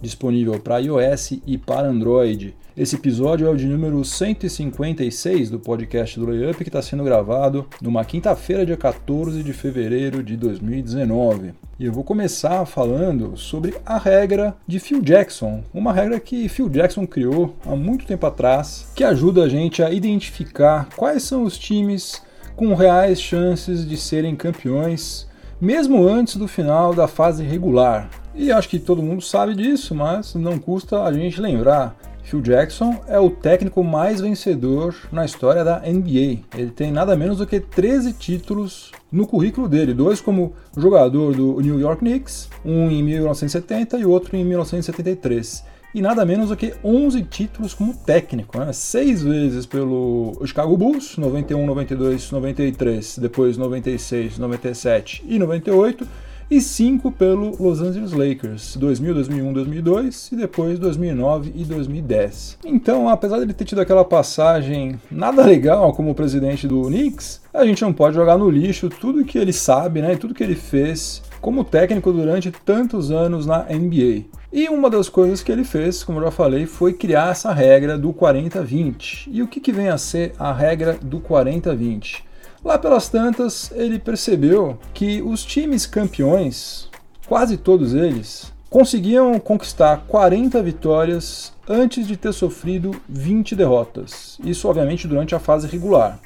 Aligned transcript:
disponível 0.00 0.58
para 0.60 0.78
iOS 0.78 1.40
e 1.46 1.58
para 1.58 1.88
Android. 1.88 2.54
Esse 2.76 2.94
episódio 2.94 3.46
é 3.46 3.50
o 3.50 3.56
de 3.56 3.66
número 3.66 4.04
156 4.04 5.50
do 5.50 5.58
podcast 5.58 6.18
do 6.18 6.26
Layup, 6.26 6.62
que 6.62 6.68
está 6.68 6.80
sendo 6.80 7.02
gravado 7.02 7.66
numa 7.82 8.04
quinta-feira, 8.04 8.64
dia 8.64 8.76
14 8.76 9.42
de 9.42 9.52
fevereiro 9.52 10.22
de 10.22 10.36
2019. 10.36 11.54
E 11.76 11.86
eu 11.86 11.92
vou 11.92 12.04
começar 12.04 12.64
falando 12.66 13.36
sobre 13.36 13.74
a 13.84 13.98
regra 13.98 14.56
de 14.66 14.78
Phil 14.78 15.00
Jackson, 15.00 15.64
uma 15.74 15.92
regra 15.92 16.20
que 16.20 16.48
Phil 16.48 16.68
Jackson 16.68 17.04
criou 17.04 17.56
há 17.66 17.74
muito 17.74 18.06
tempo 18.06 18.26
atrás, 18.26 18.92
que 18.94 19.02
ajuda 19.02 19.42
a 19.42 19.48
gente 19.48 19.82
a 19.82 19.90
identificar 19.90 20.88
quais 20.96 21.24
são 21.24 21.42
os 21.42 21.58
times 21.58 22.22
com 22.54 22.74
reais 22.74 23.20
chances 23.20 23.84
de 23.86 23.96
serem 23.96 24.34
campeões, 24.34 25.26
mesmo 25.60 26.06
antes 26.06 26.36
do 26.36 26.46
final 26.46 26.94
da 26.94 27.08
fase 27.08 27.44
regular. 27.44 28.08
E 28.38 28.52
acho 28.52 28.68
que 28.68 28.78
todo 28.78 29.02
mundo 29.02 29.20
sabe 29.20 29.52
disso, 29.52 29.96
mas 29.96 30.36
não 30.36 30.60
custa 30.60 31.02
a 31.02 31.12
gente 31.12 31.40
lembrar. 31.40 31.96
Phil 32.22 32.40
Jackson 32.40 33.00
é 33.08 33.18
o 33.18 33.30
técnico 33.30 33.82
mais 33.82 34.20
vencedor 34.20 34.94
na 35.10 35.24
história 35.24 35.64
da 35.64 35.80
NBA. 35.80 36.44
Ele 36.56 36.70
tem 36.70 36.92
nada 36.92 37.16
menos 37.16 37.38
do 37.38 37.46
que 37.46 37.58
13 37.58 38.12
títulos 38.12 38.92
no 39.10 39.26
currículo 39.26 39.68
dele, 39.68 39.92
dois 39.92 40.20
como 40.20 40.52
jogador 40.76 41.34
do 41.34 41.60
New 41.60 41.80
York 41.80 41.98
Knicks, 41.98 42.48
um 42.64 42.88
em 42.88 43.02
1970 43.02 43.98
e 43.98 44.06
outro 44.06 44.36
em 44.36 44.44
1973 44.44 45.64
e 45.94 46.02
nada 46.02 46.24
menos 46.24 46.50
do 46.50 46.56
que 46.56 46.74
11 46.84 47.22
títulos 47.22 47.74
como 47.74 47.94
técnico, 47.94 48.58
né? 48.58 48.72
seis 48.72 49.22
vezes 49.22 49.64
pelo 49.66 50.38
Chicago 50.44 50.76
Bulls, 50.76 51.16
91, 51.16 51.66
92, 51.66 52.30
93, 52.30 53.18
depois 53.18 53.56
96, 53.56 54.38
97 54.38 55.24
e 55.26 55.38
98 55.38 56.06
e 56.50 56.60
5 56.60 57.12
pelo 57.12 57.56
Los 57.62 57.80
Angeles 57.80 58.12
Lakers, 58.12 58.76
2000, 58.76 59.14
2001, 59.14 59.52
2002 59.52 60.32
e 60.32 60.36
depois 60.36 60.78
2009 60.78 61.52
e 61.54 61.64
2010. 61.64 62.58
Então, 62.64 63.08
apesar 63.08 63.36
de 63.36 63.42
ele 63.44 63.52
ter 63.52 63.64
tido 63.64 63.80
aquela 63.80 64.04
passagem 64.04 65.00
nada 65.10 65.44
legal 65.44 65.92
como 65.92 66.14
presidente 66.14 66.66
do 66.66 66.82
Knicks, 66.82 67.40
a 67.52 67.64
gente 67.64 67.82
não 67.82 67.92
pode 67.92 68.14
jogar 68.14 68.38
no 68.38 68.48
lixo 68.48 68.88
tudo 68.88 69.24
que 69.24 69.38
ele 69.38 69.52
sabe, 69.52 70.00
né, 70.00 70.16
tudo 70.16 70.34
que 70.34 70.42
ele 70.42 70.54
fez 70.54 71.22
como 71.40 71.64
técnico 71.64 72.12
durante 72.12 72.50
tantos 72.50 73.10
anos 73.10 73.46
na 73.46 73.64
NBA. 73.64 74.24
E 74.50 74.68
uma 74.68 74.88
das 74.88 75.10
coisas 75.10 75.42
que 75.42 75.52
ele 75.52 75.62
fez, 75.62 76.02
como 76.02 76.18
eu 76.18 76.24
já 76.24 76.30
falei, 76.30 76.64
foi 76.64 76.94
criar 76.94 77.32
essa 77.32 77.52
regra 77.52 77.98
do 77.98 78.14
40-20. 78.14 79.28
E 79.30 79.42
o 79.42 79.46
que, 79.46 79.60
que 79.60 79.70
vem 79.70 79.88
a 79.88 79.98
ser 79.98 80.32
a 80.38 80.52
regra 80.52 80.94
do 80.94 81.20
40-20? 81.20 82.22
Lá 82.64 82.76
pelas 82.76 83.08
tantas, 83.08 83.70
ele 83.72 83.98
percebeu 83.98 84.78
que 84.92 85.22
os 85.22 85.44
times 85.44 85.86
campeões, 85.86 86.90
quase 87.26 87.56
todos 87.56 87.94
eles, 87.94 88.52
conseguiam 88.68 89.38
conquistar 89.38 90.04
40 90.08 90.62
vitórias 90.62 91.52
antes 91.68 92.06
de 92.06 92.16
ter 92.16 92.32
sofrido 92.32 93.00
20 93.08 93.54
derrotas. 93.54 94.38
Isso, 94.42 94.68
obviamente, 94.68 95.06
durante 95.06 95.34
a 95.34 95.38
fase 95.38 95.66
regular. 95.66 96.18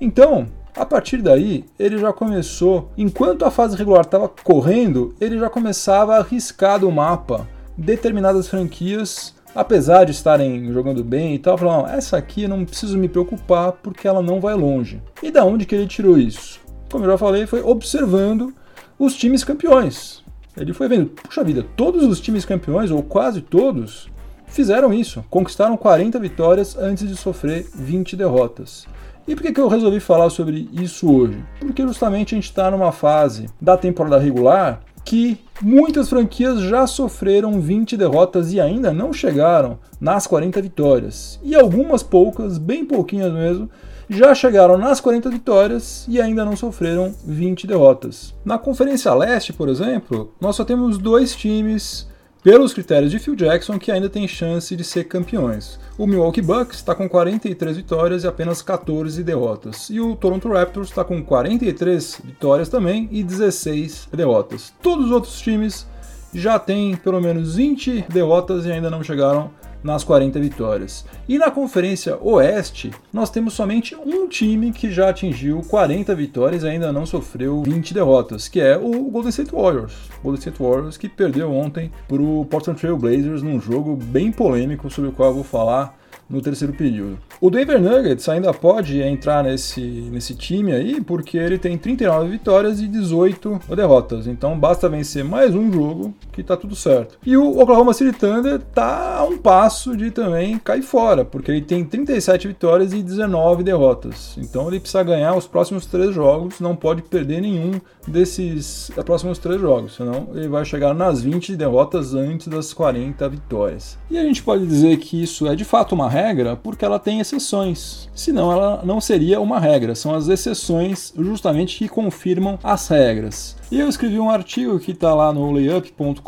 Então, 0.00 0.48
a 0.74 0.84
partir 0.84 1.18
daí, 1.18 1.64
ele 1.78 1.98
já 1.98 2.12
começou, 2.12 2.90
enquanto 2.96 3.44
a 3.44 3.50
fase 3.50 3.76
regular 3.76 4.02
estava 4.02 4.28
correndo, 4.28 5.14
ele 5.20 5.38
já 5.38 5.48
começava 5.48 6.16
a 6.16 6.22
riscar 6.22 6.80
do 6.80 6.90
mapa 6.90 7.46
determinadas 7.76 8.48
franquias 8.48 9.34
apesar 9.54 10.04
de 10.04 10.12
estarem 10.12 10.72
jogando 10.72 11.04
bem 11.04 11.34
e 11.34 11.38
tal, 11.38 11.58
falaram, 11.58 11.86
essa 11.86 12.16
aqui 12.16 12.44
eu 12.44 12.48
não 12.48 12.64
preciso 12.64 12.98
me 12.98 13.08
preocupar 13.08 13.72
porque 13.72 14.08
ela 14.08 14.22
não 14.22 14.40
vai 14.40 14.54
longe. 14.54 15.02
E 15.22 15.30
da 15.30 15.44
onde 15.44 15.66
que 15.66 15.74
ele 15.74 15.86
tirou 15.86 16.18
isso? 16.18 16.60
Como 16.90 17.04
eu 17.04 17.10
já 17.10 17.18
falei, 17.18 17.46
foi 17.46 17.62
observando 17.62 18.52
os 18.98 19.14
times 19.16 19.44
campeões. 19.44 20.22
Ele 20.56 20.72
foi 20.72 20.88
vendo, 20.88 21.06
puxa 21.06 21.42
vida, 21.42 21.64
todos 21.76 22.04
os 22.04 22.20
times 22.20 22.44
campeões, 22.44 22.90
ou 22.90 23.02
quase 23.02 23.40
todos, 23.40 24.10
fizeram 24.46 24.92
isso, 24.92 25.24
conquistaram 25.30 25.76
40 25.76 26.18
vitórias 26.18 26.76
antes 26.76 27.08
de 27.08 27.16
sofrer 27.16 27.66
20 27.74 28.16
derrotas. 28.16 28.86
E 29.26 29.34
por 29.34 29.42
que, 29.42 29.52
que 29.52 29.60
eu 29.60 29.68
resolvi 29.68 30.00
falar 30.00 30.28
sobre 30.30 30.68
isso 30.72 31.10
hoje? 31.10 31.42
Porque 31.60 31.82
justamente 31.82 32.34
a 32.34 32.36
gente 32.36 32.50
está 32.50 32.70
numa 32.70 32.92
fase 32.92 33.46
da 33.60 33.76
temporada 33.76 34.18
regular 34.18 34.82
que 35.04 35.38
muitas 35.60 36.08
franquias 36.08 36.60
já 36.60 36.86
sofreram 36.86 37.60
20 37.60 37.96
derrotas 37.96 38.52
e 38.52 38.60
ainda 38.60 38.92
não 38.92 39.12
chegaram 39.12 39.78
nas 40.00 40.26
40 40.26 40.60
vitórias. 40.62 41.40
E 41.42 41.54
algumas 41.54 42.02
poucas, 42.02 42.58
bem 42.58 42.84
pouquinhas 42.84 43.32
mesmo, 43.32 43.68
já 44.08 44.34
chegaram 44.34 44.76
nas 44.76 45.00
40 45.00 45.30
vitórias 45.30 46.04
e 46.08 46.20
ainda 46.20 46.44
não 46.44 46.56
sofreram 46.56 47.14
20 47.24 47.66
derrotas. 47.66 48.34
Na 48.44 48.58
Conferência 48.58 49.12
Leste, 49.14 49.52
por 49.52 49.68
exemplo, 49.68 50.34
nós 50.40 50.56
só 50.56 50.64
temos 50.64 50.98
dois 50.98 51.34
times 51.34 52.06
pelos 52.42 52.74
critérios 52.74 53.10
de 53.10 53.18
Phil 53.18 53.36
Jackson, 53.36 53.78
que 53.78 53.92
ainda 53.92 54.08
tem 54.08 54.26
chance 54.26 54.74
de 54.74 54.82
ser 54.82 55.04
campeões. 55.04 55.78
O 55.96 56.06
Milwaukee 56.06 56.42
Bucks 56.42 56.78
está 56.78 56.94
com 56.94 57.08
43 57.08 57.76
vitórias 57.76 58.24
e 58.24 58.26
apenas 58.26 58.60
14 58.60 59.22
derrotas. 59.22 59.88
E 59.88 60.00
o 60.00 60.16
Toronto 60.16 60.48
Raptors 60.48 60.88
está 60.88 61.04
com 61.04 61.22
43 61.22 62.20
vitórias 62.24 62.68
também 62.68 63.08
e 63.12 63.22
16 63.22 64.08
derrotas. 64.12 64.72
Todos 64.82 65.06
os 65.06 65.12
outros 65.12 65.40
times 65.40 65.86
já 66.34 66.58
têm 66.58 66.96
pelo 66.96 67.20
menos 67.20 67.54
20 67.54 68.06
derrotas 68.08 68.66
e 68.66 68.72
ainda 68.72 68.90
não 68.90 69.04
chegaram 69.04 69.50
nas 69.82 70.04
40 70.04 70.38
vitórias. 70.40 71.04
E 71.28 71.38
na 71.38 71.50
Conferência 71.50 72.16
Oeste, 72.20 72.90
nós 73.12 73.30
temos 73.30 73.54
somente 73.54 73.94
um 73.96 74.28
time 74.28 74.72
que 74.72 74.90
já 74.90 75.08
atingiu 75.08 75.60
40 75.62 76.14
vitórias 76.14 76.62
e 76.62 76.68
ainda 76.68 76.92
não 76.92 77.06
sofreu 77.06 77.62
20 77.62 77.94
derrotas, 77.94 78.48
que 78.48 78.60
é 78.60 78.76
o 78.76 79.10
Golden 79.10 79.30
State 79.30 79.52
Warriors. 79.52 79.94
Golden 80.22 80.38
State 80.38 80.62
Warriors 80.62 80.96
que 80.96 81.08
perdeu 81.08 81.52
ontem 81.52 81.90
para 82.08 82.22
o 82.22 82.44
Portland 82.44 82.80
Trail 82.80 82.96
Blazers 82.96 83.42
num 83.42 83.60
jogo 83.60 83.96
bem 83.96 84.30
polêmico 84.30 84.90
sobre 84.90 85.10
o 85.10 85.12
qual 85.12 85.30
eu 85.30 85.34
vou 85.36 85.44
falar 85.44 86.01
no 86.28 86.40
terceiro 86.40 86.72
período. 86.72 87.18
O 87.40 87.50
Denver 87.50 87.80
Nuggets 87.80 88.28
ainda 88.28 88.52
pode 88.54 89.00
entrar 89.00 89.42
nesse, 89.42 89.80
nesse 89.80 90.34
time 90.34 90.72
aí, 90.72 91.00
porque 91.00 91.36
ele 91.36 91.58
tem 91.58 91.76
39 91.76 92.30
vitórias 92.30 92.80
e 92.80 92.88
18 92.88 93.60
derrotas. 93.76 94.26
Então 94.26 94.58
basta 94.58 94.88
vencer 94.88 95.24
mais 95.24 95.54
um 95.54 95.72
jogo 95.72 96.14
que 96.32 96.42
tá 96.42 96.56
tudo 96.56 96.74
certo. 96.74 97.18
E 97.24 97.36
o 97.36 97.58
Oklahoma 97.58 97.92
City 97.92 98.16
Thunder 98.16 98.60
tá 98.74 99.18
a 99.18 99.24
um 99.24 99.36
passo 99.36 99.96
de 99.96 100.10
também 100.10 100.58
cair 100.58 100.82
fora, 100.82 101.24
porque 101.24 101.50
ele 101.50 101.60
tem 101.60 101.84
37 101.84 102.48
vitórias 102.48 102.92
e 102.92 103.02
19 103.02 103.62
derrotas. 103.62 104.36
Então 104.38 104.68
ele 104.68 104.80
precisa 104.80 105.02
ganhar 105.02 105.36
os 105.36 105.46
próximos 105.46 105.86
três 105.86 106.14
jogos, 106.14 106.60
não 106.60 106.74
pode 106.76 107.02
perder 107.02 107.40
nenhum 107.40 107.72
desses 108.06 108.90
próximos 109.04 109.38
três 109.38 109.60
jogos, 109.60 109.94
senão 109.94 110.28
ele 110.34 110.48
vai 110.48 110.64
chegar 110.64 110.94
nas 110.94 111.22
20 111.22 111.56
derrotas 111.56 112.14
antes 112.14 112.48
das 112.48 112.72
40 112.72 113.28
vitórias. 113.28 113.98
E 114.10 114.18
a 114.18 114.22
gente 114.22 114.42
pode 114.42 114.66
dizer 114.66 114.98
que 114.98 115.22
isso 115.22 115.46
é 115.46 115.54
de 115.54 115.64
fato 115.64 115.94
uma 115.94 116.08
regra 116.08 116.56
porque 116.56 116.84
ela 116.84 116.98
tem 116.98 117.20
exceções. 117.20 118.08
Senão 118.14 118.52
ela 118.52 118.82
não 118.84 119.00
seria 119.00 119.40
uma 119.40 119.58
regra. 119.58 119.94
São 119.94 120.14
as 120.14 120.28
exceções 120.28 121.12
justamente 121.16 121.78
que 121.78 121.88
confirmam 121.88 122.58
as 122.62 122.88
regras. 122.88 123.56
E 123.72 123.80
eu 123.80 123.88
escrevi 123.88 124.20
um 124.20 124.28
artigo 124.28 124.78
que 124.78 124.90
está 124.90 125.14
lá 125.14 125.32
no 125.32 125.50
layup.com.br 125.50 126.20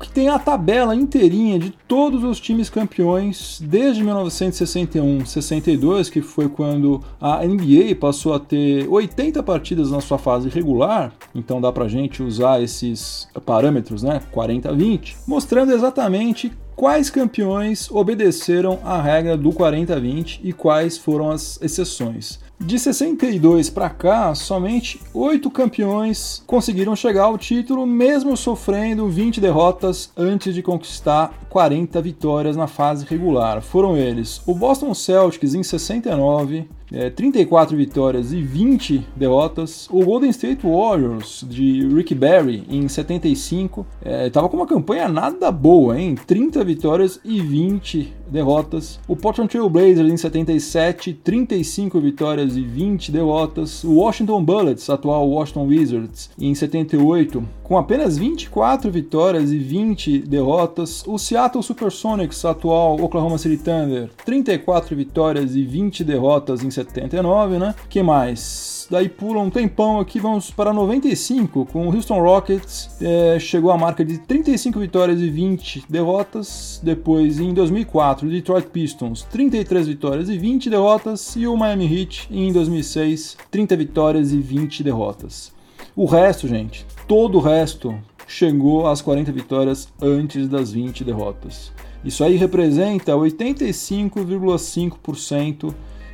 que 0.00 0.10
tem 0.10 0.30
a 0.30 0.38
tabela 0.38 0.96
inteirinha 0.96 1.58
de 1.58 1.68
todos 1.86 2.24
os 2.24 2.40
times 2.40 2.70
campeões 2.70 3.60
desde 3.62 4.02
1961-62, 4.02 6.10
que 6.10 6.22
foi 6.22 6.48
quando 6.48 7.02
a 7.20 7.44
NBA 7.44 7.96
passou 8.00 8.32
a 8.32 8.40
ter 8.40 8.88
80 8.88 9.42
partidas 9.42 9.90
na 9.90 10.00
sua 10.00 10.16
fase 10.16 10.48
regular, 10.48 11.12
então 11.34 11.60
dá 11.60 11.70
pra 11.70 11.86
gente 11.86 12.22
usar 12.22 12.62
esses 12.62 13.28
parâmetros, 13.44 14.02
né, 14.02 14.22
40-20, 14.32 15.16
mostrando 15.26 15.70
exatamente 15.70 16.50
quais 16.74 17.10
campeões 17.10 17.90
obedeceram 17.90 18.78
à 18.82 19.02
regra 19.02 19.36
do 19.36 19.50
40-20 19.50 20.40
e 20.42 20.54
quais 20.54 20.96
foram 20.96 21.30
as 21.30 21.60
exceções. 21.60 22.40
De 22.62 22.78
62 22.78 23.70
para 23.70 23.88
cá, 23.88 24.34
somente 24.34 25.00
oito 25.14 25.50
campeões 25.50 26.42
conseguiram 26.46 26.94
chegar 26.94 27.24
ao 27.24 27.38
título, 27.38 27.86
mesmo 27.86 28.36
sofrendo 28.36 29.08
20 29.08 29.40
derrotas 29.40 30.12
antes 30.14 30.54
de 30.54 30.62
conquistar 30.62 31.32
40 31.48 32.00
vitórias 32.02 32.56
na 32.56 32.66
fase 32.66 33.06
regular. 33.06 33.62
Foram 33.62 33.96
eles 33.96 34.42
o 34.46 34.54
Boston 34.54 34.92
Celtics 34.94 35.54
em 35.54 35.62
69, 35.62 36.68
é, 36.92 37.10
34 37.10 37.76
vitórias 37.76 38.32
e 38.32 38.42
20 38.42 39.06
derrotas. 39.16 39.88
O 39.90 40.04
Golden 40.04 40.30
State 40.30 40.66
Warriors 40.66 41.44
de 41.48 41.86
Rick 41.88 42.14
Barry 42.14 42.64
em 42.68 42.88
75 42.88 43.86
estava 44.26 44.46
é, 44.46 44.50
com 44.50 44.56
uma 44.56 44.66
campanha 44.66 45.08
nada 45.08 45.50
boa, 45.50 45.98
hein? 45.98 46.14
30 46.26 46.64
vitórias 46.64 47.20
e 47.24 47.40
20 47.40 48.12
derrotas. 48.30 49.00
O 49.08 49.16
Portland 49.16 49.50
Trail 49.50 49.68
Blazers 49.68 50.10
em 50.10 50.16
77, 50.16 51.14
35 51.14 52.00
vitórias 52.00 52.56
e 52.56 52.62
20 52.62 53.10
derrotas. 53.10 53.84
O 53.84 53.94
Washington 53.94 54.44
Bullets, 54.44 54.88
atual 54.88 55.28
Washington 55.28 55.66
Wizards, 55.66 56.30
em 56.38 56.54
78, 56.54 57.42
com 57.62 57.76
apenas 57.76 58.16
24 58.16 58.90
vitórias 58.90 59.52
e 59.52 59.58
20 59.58 60.20
derrotas. 60.20 61.04
O 61.06 61.18
Seattle 61.18 61.62
Supersonics, 61.62 62.44
atual 62.44 63.00
Oklahoma 63.00 63.38
City 63.38 63.56
Thunder, 63.56 64.10
34 64.24 64.96
vitórias 64.96 65.54
e 65.54 65.62
20 65.62 66.04
derrotas 66.04 66.62
em 66.64 66.70
79, 66.84 67.58
né? 67.58 67.74
Que 67.88 68.02
mais? 68.02 68.80
daí 68.90 69.08
pula 69.08 69.40
um 69.40 69.48
tempão 69.48 69.98
aqui, 70.00 70.18
vamos 70.18 70.50
para 70.50 70.72
95, 70.72 71.64
com 71.66 71.86
o 71.86 71.94
Houston 71.94 72.20
Rockets, 72.20 72.90
é, 73.00 73.38
chegou 73.38 73.70
à 73.70 73.78
marca 73.78 74.04
de 74.04 74.18
35 74.18 74.80
vitórias 74.80 75.20
e 75.20 75.30
20 75.30 75.84
derrotas. 75.88 76.80
Depois, 76.82 77.38
em 77.38 77.54
2004, 77.54 78.26
o 78.26 78.30
Detroit 78.30 78.66
Pistons, 78.66 79.22
33 79.30 79.86
vitórias 79.86 80.28
e 80.28 80.36
20 80.36 80.68
derrotas. 80.68 81.36
E 81.36 81.46
o 81.46 81.56
Miami 81.56 82.00
Heat, 82.00 82.26
em 82.30 82.52
2006, 82.52 83.36
30 83.50 83.76
vitórias 83.76 84.32
e 84.32 84.38
20 84.38 84.82
derrotas. 84.82 85.52
O 85.94 86.06
resto, 86.06 86.48
gente, 86.48 86.84
todo 87.06 87.38
o 87.38 87.40
resto 87.40 87.94
chegou 88.26 88.88
às 88.88 89.00
40 89.00 89.30
vitórias 89.32 89.88
antes 90.02 90.48
das 90.48 90.72
20 90.72 91.04
derrotas. 91.04 91.70
Isso 92.04 92.24
aí 92.24 92.34
representa 92.36 93.12
85,5% 93.12 95.72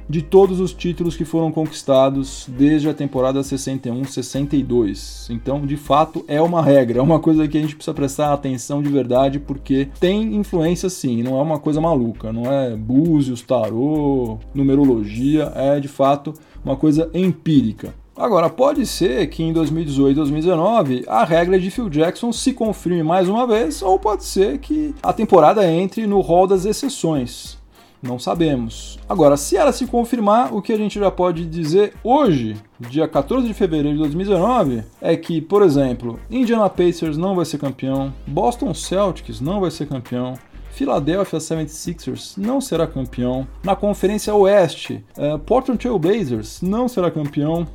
de 0.08 0.22
todos 0.22 0.60
os 0.60 0.72
títulos 0.72 1.16
que 1.16 1.24
foram 1.24 1.50
conquistados 1.50 2.46
desde 2.48 2.88
a 2.88 2.94
temporada 2.94 3.40
61-62. 3.40 5.30
Então, 5.30 5.66
de 5.66 5.76
fato, 5.76 6.24
é 6.28 6.40
uma 6.40 6.62
regra, 6.62 7.00
é 7.00 7.02
uma 7.02 7.18
coisa 7.18 7.48
que 7.48 7.58
a 7.58 7.60
gente 7.60 7.74
precisa 7.74 7.94
prestar 7.94 8.32
atenção 8.32 8.82
de 8.82 8.88
verdade, 8.88 9.38
porque 9.38 9.88
tem 9.98 10.34
influência 10.34 10.88
sim, 10.88 11.22
não 11.22 11.38
é 11.38 11.42
uma 11.42 11.58
coisa 11.58 11.80
maluca, 11.80 12.32
não 12.32 12.50
é 12.50 12.76
búzios, 12.76 13.42
tarô, 13.42 14.38
numerologia, 14.54 15.52
é 15.54 15.80
de 15.80 15.88
fato 15.88 16.32
uma 16.64 16.76
coisa 16.76 17.10
empírica. 17.14 17.94
Agora, 18.16 18.48
pode 18.48 18.86
ser 18.86 19.26
que 19.26 19.42
em 19.42 19.52
2018 19.52 20.12
e 20.12 20.14
2019 20.14 21.04
a 21.06 21.22
regra 21.22 21.60
de 21.60 21.70
Phil 21.70 21.90
Jackson 21.90 22.32
se 22.32 22.54
confirme 22.54 23.02
mais 23.02 23.28
uma 23.28 23.46
vez, 23.46 23.82
ou 23.82 23.98
pode 23.98 24.24
ser 24.24 24.58
que 24.58 24.94
a 25.02 25.12
temporada 25.12 25.70
entre 25.70 26.06
no 26.06 26.20
rol 26.20 26.46
das 26.46 26.64
exceções. 26.64 27.58
Não 28.02 28.18
sabemos. 28.18 28.98
Agora, 29.08 29.36
se 29.36 29.56
ela 29.56 29.72
se 29.72 29.86
confirmar, 29.86 30.54
o 30.54 30.62
que 30.62 30.72
a 30.72 30.76
gente 30.76 30.98
já 30.98 31.10
pode 31.10 31.46
dizer 31.46 31.94
hoje, 32.04 32.56
dia 32.78 33.08
14 33.08 33.46
de 33.46 33.54
fevereiro 33.54 33.92
de 33.92 33.98
2019, 33.98 34.84
é 35.00 35.16
que, 35.16 35.40
por 35.40 35.62
exemplo, 35.62 36.18
Indiana 36.30 36.68
Pacers 36.68 37.16
não 37.16 37.34
vai 37.34 37.44
ser 37.44 37.58
campeão, 37.58 38.12
Boston 38.26 38.74
Celtics 38.74 39.40
não 39.40 39.60
vai 39.60 39.70
ser 39.70 39.86
campeão, 39.86 40.34
Philadelphia 40.70 41.38
76ers 41.38 42.36
não 42.36 42.60
será 42.60 42.86
campeão. 42.86 43.48
Na 43.64 43.74
Conferência 43.74 44.34
Oeste, 44.34 45.02
uh, 45.16 45.38
Portland 45.38 45.80
Trail 45.80 45.98
Blazers 45.98 46.60
não 46.60 46.86
será 46.86 47.10
campeão. 47.10 47.66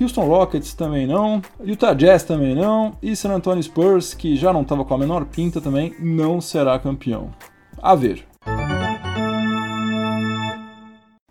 Houston 0.00 0.26
Rockets 0.26 0.74
também 0.74 1.06
não, 1.06 1.40
Utah 1.64 1.94
Jazz 1.94 2.24
também 2.24 2.54
não, 2.54 2.96
e 3.00 3.14
San 3.14 3.32
Antonio 3.32 3.62
Spurs, 3.62 4.12
que 4.12 4.34
já 4.34 4.52
não 4.52 4.62
estava 4.62 4.84
com 4.84 4.94
a 4.94 4.98
menor 4.98 5.24
pinta 5.24 5.60
também, 5.60 5.94
não 6.00 6.40
será 6.40 6.78
campeão. 6.78 7.30
A 7.80 7.94
ver. 7.94 8.24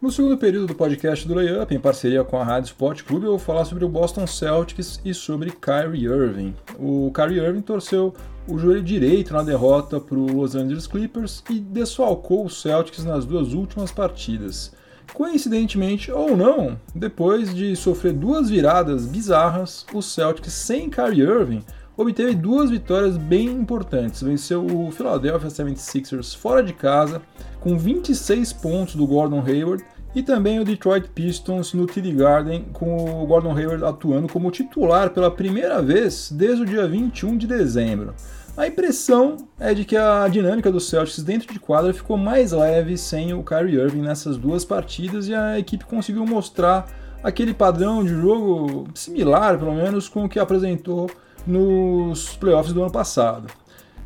No 0.03 0.11
segundo 0.11 0.37
período 0.37 0.67
do 0.67 0.75
podcast 0.75 1.25
do 1.25 1.33
Layup, 1.33 1.73
em 1.73 1.79
parceria 1.79 2.25
com 2.25 2.37
a 2.37 2.43
Rádio 2.43 2.67
Sport 2.67 3.03
Clube, 3.03 3.23
eu 3.23 3.29
vou 3.29 3.39
falar 3.39 3.63
sobre 3.63 3.85
o 3.85 3.87
Boston 3.87 4.27
Celtics 4.27 4.99
e 5.05 5.13
sobre 5.13 5.49
Kyrie 5.49 6.03
Irving. 6.03 6.53
O 6.77 7.09
Kyrie 7.15 7.39
Irving 7.39 7.61
torceu 7.61 8.13
o 8.45 8.57
joelho 8.57 8.83
direito 8.83 9.31
na 9.31 9.41
derrota 9.43 10.01
para 10.01 10.17
o 10.17 10.25
Los 10.29 10.55
Angeles 10.55 10.87
Clippers 10.87 11.41
e 11.49 11.57
desfalcou 11.57 12.43
o 12.43 12.49
Celtics 12.49 13.05
nas 13.05 13.23
duas 13.23 13.53
últimas 13.53 13.93
partidas. 13.93 14.73
Coincidentemente 15.13 16.11
ou 16.11 16.35
não, 16.35 16.77
depois 16.93 17.55
de 17.55 17.73
sofrer 17.73 18.11
duas 18.11 18.49
viradas 18.49 19.05
bizarras, 19.05 19.85
o 19.93 20.01
Celtics 20.01 20.51
sem 20.51 20.89
Kyrie 20.89 21.21
Irving 21.21 21.63
obteve 21.95 22.35
duas 22.35 22.69
vitórias 22.69 23.17
bem 23.17 23.47
importantes. 23.47 24.21
Venceu 24.21 24.65
o 24.65 24.91
Philadelphia 24.91 25.49
76ers 25.49 26.35
fora 26.35 26.61
de 26.61 26.73
casa, 26.73 27.21
com 27.59 27.77
26 27.77 28.51
pontos 28.53 28.95
do 28.95 29.07
Gordon 29.07 29.41
Hayward, 29.41 29.85
e 30.15 30.21
também 30.21 30.59
o 30.59 30.65
Detroit 30.65 31.07
Pistons 31.09 31.73
no 31.73 31.87
TD 31.87 32.11
Garden, 32.13 32.65
com 32.71 33.23
o 33.23 33.25
Gordon 33.25 33.55
Hayward 33.55 33.83
atuando 33.83 34.27
como 34.31 34.51
titular 34.51 35.09
pela 35.09 35.31
primeira 35.31 35.81
vez 35.81 36.31
desde 36.31 36.63
o 36.63 36.65
dia 36.65 36.87
21 36.87 37.37
de 37.37 37.47
dezembro. 37.47 38.13
A 38.55 38.67
impressão 38.67 39.37
é 39.59 39.73
de 39.73 39.83
que 39.83 39.97
a 39.97 40.27
dinâmica 40.27 40.71
dos 40.71 40.87
Celtics 40.87 41.23
dentro 41.23 41.51
de 41.51 41.59
quadra 41.59 41.91
ficou 41.91 42.17
mais 42.17 42.51
leve 42.51 42.95
sem 42.97 43.33
o 43.33 43.43
Kyrie 43.43 43.79
Irving 43.79 44.01
nessas 44.01 44.37
duas 44.37 44.63
partidas 44.63 45.27
e 45.27 45.33
a 45.33 45.57
equipe 45.57 45.85
conseguiu 45.85 46.23
mostrar 46.23 46.87
aquele 47.23 47.53
padrão 47.53 48.03
de 48.03 48.09
jogo 48.09 48.87
similar, 48.93 49.57
pelo 49.57 49.73
menos, 49.73 50.07
com 50.07 50.25
o 50.25 50.29
que 50.29 50.37
apresentou 50.37 51.09
nos 51.47 52.35
playoffs 52.35 52.73
do 52.73 52.81
ano 52.83 52.91
passado. 52.91 53.47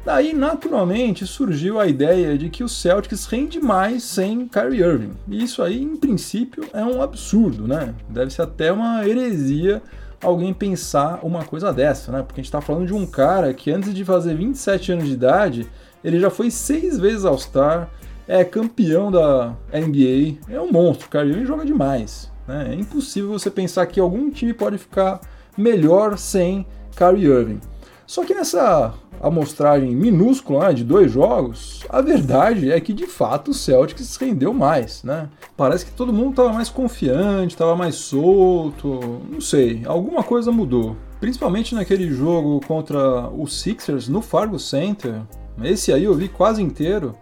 Daí, 0.08 0.32
naturalmente, 0.32 1.28
surgiu 1.28 1.82
a 1.82 1.86
ideia 1.86 2.38
de 2.38 2.50
que 2.50 2.64
o 2.64 2.70
Celtics 2.70 3.26
rende 3.26 3.60
mais 3.60 4.04
sem 4.04 4.48
Kyrie 4.48 4.80
Irving. 4.80 5.12
E 5.28 5.44
isso 5.44 5.62
aí, 5.62 5.84
em 5.84 5.98
princípio, 5.98 6.64
é 6.72 6.82
um 6.82 7.02
absurdo, 7.02 7.68
né? 7.68 7.94
Deve 8.08 8.32
ser 8.32 8.44
até 8.44 8.72
uma 8.72 9.06
heresia 9.06 9.82
alguém 10.24 10.54
pensar 10.54 11.20
uma 11.24 11.44
coisa 11.44 11.74
dessa, 11.74 12.10
né? 12.10 12.20
Porque 12.20 12.40
a 12.40 12.42
gente 12.42 12.48
está 12.48 12.62
falando 12.62 12.88
de 12.88 12.94
um 12.94 13.06
cara 13.06 13.54
que 13.54 13.70
antes 13.70 13.94
de 13.94 14.06
fazer 14.06 14.34
27 14.34 14.94
anos 14.94 15.08
de 15.08 15.12
idade, 15.12 15.70
ele 16.02 16.22
já 16.22 16.30
foi 16.30 16.50
seis 16.52 16.98
vezes 16.98 17.26
All-Star, 17.26 17.90
é 18.26 18.46
campeão 18.46 19.12
da 19.12 19.58
NBA, 19.74 20.38
é 20.48 20.62
um 20.62 20.72
monstro, 20.72 21.10
Kyrie 21.10 21.32
Irving 21.32 21.46
joga 21.46 21.66
demais. 21.66 22.32
Né? 22.48 22.70
É 22.72 22.76
impossível 22.76 23.32
você 23.32 23.52
pensar 23.52 23.86
que 23.88 24.00
algum 24.00 24.32
time 24.32 24.54
pode 24.54 24.78
ficar 24.78 25.20
melhor 25.58 26.18
sem 26.18 26.66
Kyrie 26.96 27.26
Irving. 27.26 27.60
Só 28.08 28.24
que 28.24 28.34
nessa 28.34 28.94
amostragem 29.22 29.96
minúscula 29.96 30.68
né, 30.68 30.74
de 30.74 30.84
dois 30.84 31.12
jogos, 31.12 31.84
a 31.90 32.02
verdade 32.02 32.72
é 32.72 32.80
que 32.80 32.94
de 32.94 33.08
fato 33.08 33.52
o 33.52 33.54
Celtics 33.54 34.16
rendeu 34.18 34.54
mais, 34.54 35.04
né? 35.04 35.30
Parece 35.56 35.86
que 35.86 35.92
todo 35.92 36.14
mundo 36.14 36.32
estava 36.32 36.54
mais 36.54 36.70
confiante, 36.70 37.54
estava 37.54 37.76
mais 37.76 37.96
solto, 37.96 39.22
não 39.30 39.42
sei, 39.42 39.84
alguma 39.86 40.24
coisa 40.24 40.52
mudou. 40.52 40.96
Principalmente 41.20 41.74
naquele 41.74 42.10
jogo 42.12 42.62
contra 42.68 43.30
os 43.30 43.60
Sixers 43.60 44.08
no 44.08 44.22
Fargo 44.22 44.60
Center, 44.60 45.22
esse 45.64 45.92
aí 45.92 46.04
eu 46.04 46.14
vi 46.14 46.28
quase 46.28 46.62
inteiro. 46.62 47.16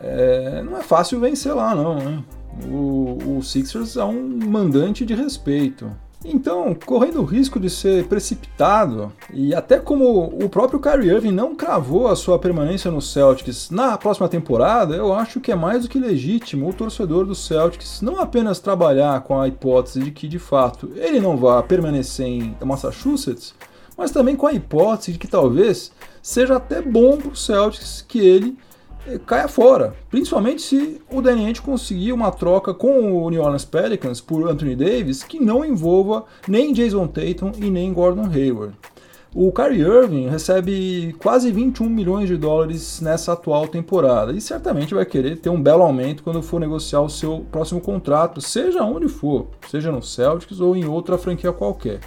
É, 0.00 0.62
não 0.62 0.76
é 0.76 0.82
fácil 0.82 1.20
vencer 1.20 1.54
lá, 1.54 1.74
não, 1.74 1.96
né? 1.96 2.24
O, 2.70 3.36
o 3.38 3.42
Sixers 3.42 3.96
é 3.96 4.04
um 4.04 4.38
mandante 4.46 5.04
de 5.04 5.14
respeito. 5.14 5.90
Então, 6.28 6.76
correndo 6.84 7.20
o 7.20 7.24
risco 7.24 7.60
de 7.60 7.70
ser 7.70 8.06
precipitado, 8.06 9.12
e 9.32 9.54
até 9.54 9.78
como 9.78 10.24
o 10.24 10.48
próprio 10.48 10.80
Kyrie 10.80 11.10
Irving 11.10 11.30
não 11.30 11.54
cravou 11.54 12.08
a 12.08 12.16
sua 12.16 12.36
permanência 12.36 12.90
no 12.90 13.00
Celtics 13.00 13.70
na 13.70 13.96
próxima 13.96 14.28
temporada, 14.28 14.96
eu 14.96 15.14
acho 15.14 15.40
que 15.40 15.52
é 15.52 15.54
mais 15.54 15.82
do 15.82 15.88
que 15.88 16.00
legítimo 16.00 16.68
o 16.68 16.72
torcedor 16.72 17.24
do 17.24 17.34
Celtics 17.34 18.02
não 18.02 18.20
apenas 18.20 18.58
trabalhar 18.58 19.20
com 19.20 19.40
a 19.40 19.46
hipótese 19.46 20.00
de 20.00 20.10
que, 20.10 20.26
de 20.26 20.40
fato, 20.40 20.90
ele 20.96 21.20
não 21.20 21.36
vá 21.36 21.62
permanecer 21.62 22.26
em 22.26 22.56
Massachusetts, 22.64 23.54
mas 23.96 24.10
também 24.10 24.34
com 24.34 24.48
a 24.48 24.52
hipótese 24.52 25.12
de 25.12 25.18
que 25.18 25.28
talvez 25.28 25.92
seja 26.20 26.56
até 26.56 26.82
bom 26.82 27.16
para 27.16 27.28
o 27.28 27.36
Celtics 27.36 28.04
que 28.06 28.18
ele 28.18 28.58
caia 29.26 29.48
fora. 29.48 29.94
Principalmente 30.10 30.62
se 30.62 31.00
o 31.10 31.20
Danny 31.20 31.46
Ainge 31.46 31.62
conseguir 31.62 32.12
uma 32.12 32.30
troca 32.30 32.74
com 32.74 33.22
o 33.22 33.30
New 33.30 33.42
Orleans 33.42 33.64
Pelicans 33.64 34.20
por 34.20 34.48
Anthony 34.48 34.76
Davis 34.76 35.22
que 35.22 35.38
não 35.38 35.64
envolva 35.64 36.24
nem 36.48 36.72
Jason 36.72 37.06
Tatum 37.06 37.52
e 37.58 37.70
nem 37.70 37.92
Gordon 37.92 38.26
Hayward. 38.26 38.74
O 39.38 39.52
Kyrie 39.52 39.82
Irving 39.82 40.28
recebe 40.28 41.14
quase 41.18 41.52
21 41.52 41.90
milhões 41.90 42.26
de 42.26 42.38
dólares 42.38 43.02
nessa 43.02 43.34
atual 43.34 43.68
temporada 43.68 44.32
e 44.32 44.40
certamente 44.40 44.94
vai 44.94 45.04
querer 45.04 45.36
ter 45.36 45.50
um 45.50 45.62
belo 45.62 45.82
aumento 45.82 46.22
quando 46.22 46.42
for 46.42 46.58
negociar 46.58 47.02
o 47.02 47.10
seu 47.10 47.44
próximo 47.52 47.78
contrato, 47.78 48.40
seja 48.40 48.82
onde 48.82 49.08
for, 49.08 49.48
seja 49.68 49.92
no 49.92 50.02
Celtics 50.02 50.58
ou 50.58 50.74
em 50.74 50.86
outra 50.86 51.18
franquia 51.18 51.52
qualquer. 51.52 52.00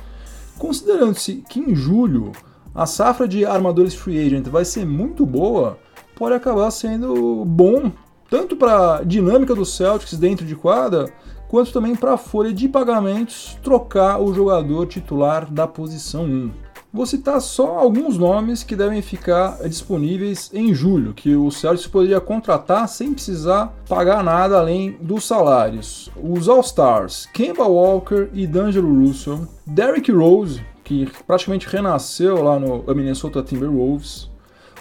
Considerando-se 0.57 1.43
que 1.47 1.59
em 1.59 1.75
julho 1.75 2.31
a 2.73 2.87
safra 2.87 3.27
de 3.27 3.45
armadores 3.45 3.93
free 3.93 4.25
agent 4.25 4.47
vai 4.47 4.65
ser 4.65 4.83
muito 4.83 5.23
boa, 5.23 5.77
pode 6.19 6.35
acabar 6.35 6.69
sendo 6.69 7.43
bom 7.45 7.91
tanto 8.29 8.55
para 8.55 8.97
a 8.97 9.03
dinâmica 9.03 9.55
dos 9.55 9.75
Celtics 9.75 10.17
dentro 10.17 10.45
de 10.45 10.55
quadra, 10.55 11.11
quanto 11.47 11.73
também 11.73 11.95
para 11.95 12.13
a 12.13 12.17
folha 12.17 12.53
de 12.53 12.67
pagamentos 12.69 13.57
trocar 13.63 14.21
o 14.21 14.33
jogador 14.33 14.85
titular 14.85 15.51
da 15.51 15.65
posição 15.65 16.25
1. 16.25 16.51
Vou 16.91 17.05
citar 17.05 17.39
só 17.39 17.77
alguns 17.77 18.17
nomes 18.17 18.63
que 18.63 18.75
devem 18.75 19.01
ficar 19.01 19.59
disponíveis 19.67 20.49
em 20.53 20.73
julho, 20.73 21.13
que 21.13 21.35
o 21.35 21.51
Celtics 21.51 21.87
poderia 21.87 22.19
contratar 22.19 22.87
sem 22.87 23.13
precisar 23.13 23.73
pagar 23.87 24.23
nada 24.23 24.59
além 24.59 24.97
dos 24.99 25.25
salários. 25.25 26.11
Os 26.21 26.49
All-Stars, 26.49 27.27
Kemba 27.33 27.65
Walker 27.65 28.29
e 28.33 28.45
D'Angelo 28.45 29.05
Russell, 29.05 29.47
Derrick 29.65 30.11
Rose, 30.11 30.63
que 30.83 31.07
praticamente 31.27 31.67
renasceu 31.67 32.41
lá 32.41 32.59
no 32.59 32.83
Minnesota 32.95 33.43
Timberwolves, 33.43 34.28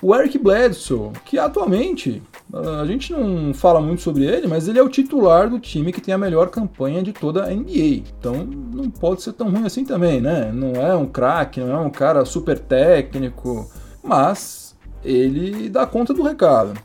o 0.00 0.14
Eric 0.14 0.38
Bledsoe, 0.38 1.12
que 1.24 1.38
atualmente 1.38 2.22
a 2.80 2.84
gente 2.86 3.12
não 3.12 3.52
fala 3.52 3.80
muito 3.80 4.00
sobre 4.00 4.24
ele, 4.24 4.46
mas 4.46 4.68
ele 4.68 4.78
é 4.78 4.82
o 4.82 4.88
titular 4.88 5.50
do 5.50 5.58
time 5.58 5.92
que 5.92 6.00
tem 6.00 6.14
a 6.14 6.18
melhor 6.18 6.50
campanha 6.50 7.02
de 7.02 7.12
toda 7.12 7.44
a 7.44 7.50
NBA. 7.50 8.04
Então 8.18 8.44
não 8.44 8.88
pode 8.90 9.22
ser 9.22 9.32
tão 9.32 9.50
ruim 9.50 9.66
assim 9.66 9.84
também, 9.84 10.20
né? 10.20 10.50
Não 10.52 10.74
é 10.74 10.94
um 10.94 11.06
craque, 11.06 11.60
não 11.60 11.74
é 11.74 11.80
um 11.80 11.90
cara 11.90 12.24
super 12.24 12.58
técnico, 12.58 13.70
mas 14.02 14.76
ele 15.04 15.68
dá 15.68 15.86
conta 15.86 16.14
do 16.14 16.22
recado. 16.22 16.78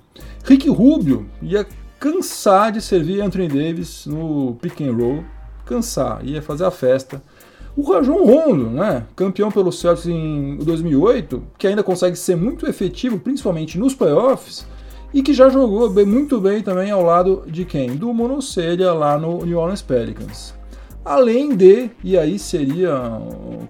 Rick 0.43 0.69
Rubio 0.69 1.25
ia 1.41 1.65
cansar 1.99 2.71
de 2.71 2.81
servir 2.81 3.21
Anthony 3.21 3.47
Davis 3.47 4.05
no 4.05 4.57
pick 4.61 4.81
and 4.81 4.93
roll, 4.93 5.23
cansar, 5.65 6.19
ia 6.25 6.41
fazer 6.41 6.65
a 6.65 6.71
festa. 6.71 7.21
O 7.75 7.81
Rajon 7.91 8.23
Rondo, 8.23 8.69
né, 8.69 9.03
campeão 9.15 9.51
pelo 9.51 9.71
Celtics 9.71 10.07
em 10.07 10.57
2008, 10.57 11.41
que 11.57 11.65
ainda 11.65 11.81
consegue 11.81 12.15
ser 12.15 12.35
muito 12.35 12.67
efetivo, 12.67 13.19
principalmente 13.19 13.79
nos 13.79 13.95
playoffs, 13.95 14.63
e 15.11 15.23
que 15.23 15.33
já 15.33 15.49
jogou 15.49 15.89
bem, 15.89 16.05
muito 16.05 16.39
bem 16.39 16.61
também 16.61 16.91
ao 16.91 17.01
lado 17.01 17.43
de 17.47 17.65
quem? 17.65 17.95
Do 17.95 18.13
Monocelha 18.13 18.93
lá 18.93 19.17
no 19.17 19.43
New 19.43 19.57
Orleans 19.57 19.81
Pelicans. 19.81 20.53
Além 21.03 21.55
de, 21.55 21.89
e 22.03 22.15
aí 22.15 22.37
seria 22.37 23.19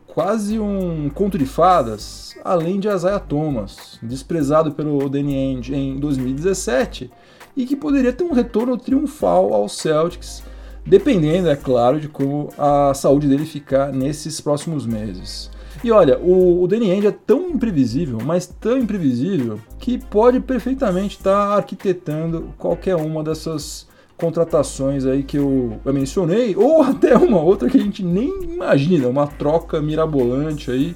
quase 0.06 0.60
um 0.60 1.10
conto 1.10 1.38
de 1.38 1.46
fadas, 1.46 2.36
além 2.44 2.82
de 2.82 2.90
Isaiah 2.90 3.20
Thomas, 3.20 3.98
desprezado 4.04 4.74
pelo 4.74 5.08
Danny 5.10 5.36
Ainge 5.36 5.74
em 5.74 5.98
2017, 5.98 7.10
e 7.56 7.66
que 7.66 7.76
poderia 7.76 8.12
ter 8.12 8.26
um 8.26 8.34
retorno 8.34 8.78
triunfal 8.78 9.54
ao 9.54 9.70
Celtics 9.70 10.44
dependendo, 10.86 11.50
é 11.50 11.56
claro, 11.56 12.00
de 12.00 12.08
como 12.08 12.50
a 12.58 12.94
saúde 12.94 13.28
dele 13.28 13.46
ficar 13.46 13.92
nesses 13.92 14.40
próximos 14.42 14.86
meses. 14.86 15.50
E 15.84 15.92
olha, 15.92 16.18
o, 16.20 16.64
o 16.64 16.68
Danny 16.68 16.92
Ainge 16.92 17.08
é 17.08 17.12
tão 17.12 17.50
imprevisível, 17.50 18.20
mas 18.24 18.46
tão 18.46 18.78
imprevisível, 18.78 19.60
que 19.80 19.98
pode 19.98 20.40
perfeitamente 20.40 21.18
estar 21.18 21.50
tá 21.50 21.56
arquitetando 21.56 22.54
qualquer 22.58 22.96
uma 22.96 23.22
dessas 23.22 23.86
contratações 24.16 25.06
aí 25.06 25.24
que 25.24 25.38
eu, 25.38 25.78
eu 25.84 25.94
mencionei, 25.94 26.56
ou 26.56 26.82
até 26.84 27.16
uma 27.18 27.42
outra 27.42 27.70
que 27.70 27.78
a 27.78 27.82
gente 27.82 28.04
nem 28.04 28.30
imagina, 28.44 29.08
uma 29.08 29.28
troca 29.28 29.82
mirabolante 29.82 30.72
aí, 30.72 30.96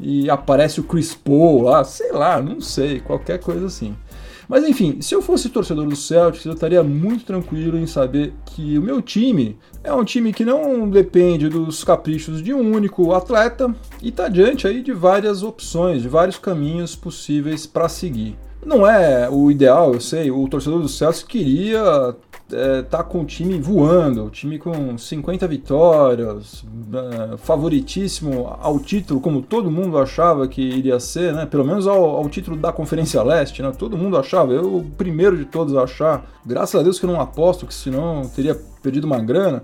e 0.00 0.28
aparece 0.28 0.80
o 0.80 0.84
Chris 0.84 1.14
Paul 1.14 1.62
lá, 1.62 1.84
sei 1.84 2.10
lá, 2.10 2.42
não 2.42 2.60
sei, 2.60 2.98
qualquer 2.98 3.38
coisa 3.38 3.66
assim. 3.66 3.94
Mas 4.48 4.66
enfim, 4.68 5.00
se 5.00 5.14
eu 5.14 5.22
fosse 5.22 5.48
torcedor 5.48 5.86
do 5.86 5.96
Celtics, 5.96 6.44
eu 6.44 6.52
estaria 6.52 6.82
muito 6.82 7.24
tranquilo 7.24 7.78
em 7.78 7.86
saber 7.86 8.32
que 8.46 8.78
o 8.78 8.82
meu 8.82 9.00
time 9.00 9.58
é 9.82 9.92
um 9.92 10.04
time 10.04 10.32
que 10.32 10.44
não 10.44 10.88
depende 10.88 11.48
dos 11.48 11.82
caprichos 11.84 12.42
de 12.42 12.52
um 12.52 12.74
único 12.74 13.12
atleta 13.12 13.74
e 14.02 14.08
está 14.08 14.28
diante 14.28 14.66
aí 14.66 14.82
de 14.82 14.92
várias 14.92 15.42
opções, 15.42 16.02
de 16.02 16.08
vários 16.08 16.38
caminhos 16.38 16.94
possíveis 16.94 17.66
para 17.66 17.88
seguir. 17.88 18.36
Não 18.64 18.86
é 18.86 19.28
o 19.28 19.50
ideal, 19.50 19.92
eu 19.92 20.00
sei, 20.00 20.30
o 20.30 20.48
torcedor 20.48 20.80
do 20.80 20.88
Celtics 20.88 21.22
queria 21.22 22.16
é, 22.52 22.82
tá 22.82 23.02
com 23.02 23.22
o 23.22 23.24
time 23.24 23.58
voando, 23.58 24.24
o 24.24 24.30
time 24.30 24.58
com 24.58 24.98
50 24.98 25.48
vitórias, 25.48 26.64
é, 27.32 27.36
favoritíssimo 27.38 28.54
ao 28.60 28.78
título, 28.78 29.20
como 29.20 29.40
todo 29.42 29.70
mundo 29.70 29.98
achava 29.98 30.46
que 30.46 30.60
iria 30.60 31.00
ser, 31.00 31.32
né? 31.32 31.46
Pelo 31.46 31.64
menos 31.64 31.86
ao, 31.86 32.16
ao, 32.16 32.28
título 32.28 32.56
da 32.56 32.72
Conferência 32.72 33.22
Leste, 33.22 33.62
né? 33.62 33.72
Todo 33.76 33.96
mundo 33.96 34.16
achava, 34.16 34.52
eu 34.52 34.76
o 34.76 34.84
primeiro 34.84 35.36
de 35.36 35.44
todos 35.44 35.74
a 35.76 35.82
achar. 35.82 36.24
Graças 36.44 36.78
a 36.78 36.82
Deus 36.82 36.98
que 36.98 37.06
eu 37.06 37.10
não 37.10 37.20
aposto, 37.20 37.66
que 37.66 37.74
senão 37.74 38.28
teria 38.34 38.54
perdido 38.82 39.04
uma 39.04 39.20
grana 39.20 39.62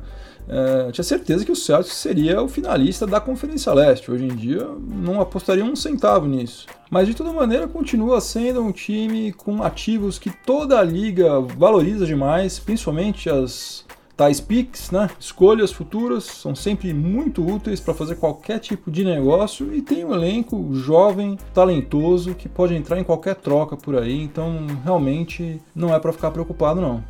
é, 0.52 0.90
tinha 0.90 1.04
certeza 1.04 1.44
que 1.44 1.52
o 1.52 1.56
Celtics 1.56 1.96
seria 1.96 2.42
o 2.42 2.48
finalista 2.48 3.06
da 3.06 3.20
Conferência 3.20 3.72
Leste. 3.72 4.10
Hoje 4.10 4.24
em 4.24 4.34
dia, 4.34 4.66
não 4.84 5.20
apostaria 5.20 5.64
um 5.64 5.76
centavo 5.76 6.26
nisso. 6.26 6.66
Mas 6.90 7.06
de 7.06 7.14
toda 7.14 7.32
maneira, 7.32 7.68
continua 7.68 8.20
sendo 8.20 8.60
um 8.60 8.72
time 8.72 9.32
com 9.32 9.62
ativos 9.62 10.18
que 10.18 10.30
toda 10.44 10.80
a 10.80 10.82
liga 10.82 11.40
valoriza 11.40 12.04
demais, 12.04 12.58
principalmente 12.58 13.30
as 13.30 13.84
tais 14.16 14.40
picks, 14.40 14.90
né? 14.90 15.08
Escolhas 15.20 15.70
futuras 15.70 16.24
são 16.24 16.54
sempre 16.54 16.92
muito 16.92 17.46
úteis 17.46 17.78
para 17.78 17.94
fazer 17.94 18.16
qualquer 18.16 18.58
tipo 18.58 18.90
de 18.90 19.04
negócio 19.04 19.72
e 19.72 19.80
tem 19.80 20.04
um 20.04 20.12
elenco 20.12 20.74
jovem, 20.74 21.38
talentoso 21.54 22.34
que 22.34 22.48
pode 22.48 22.74
entrar 22.74 22.98
em 22.98 23.04
qualquer 23.04 23.36
troca 23.36 23.76
por 23.76 23.96
aí, 23.96 24.20
então 24.20 24.66
realmente 24.84 25.58
não 25.74 25.94
é 25.94 25.98
para 25.98 26.12
ficar 26.12 26.32
preocupado 26.32 26.80
não. 26.82 27.02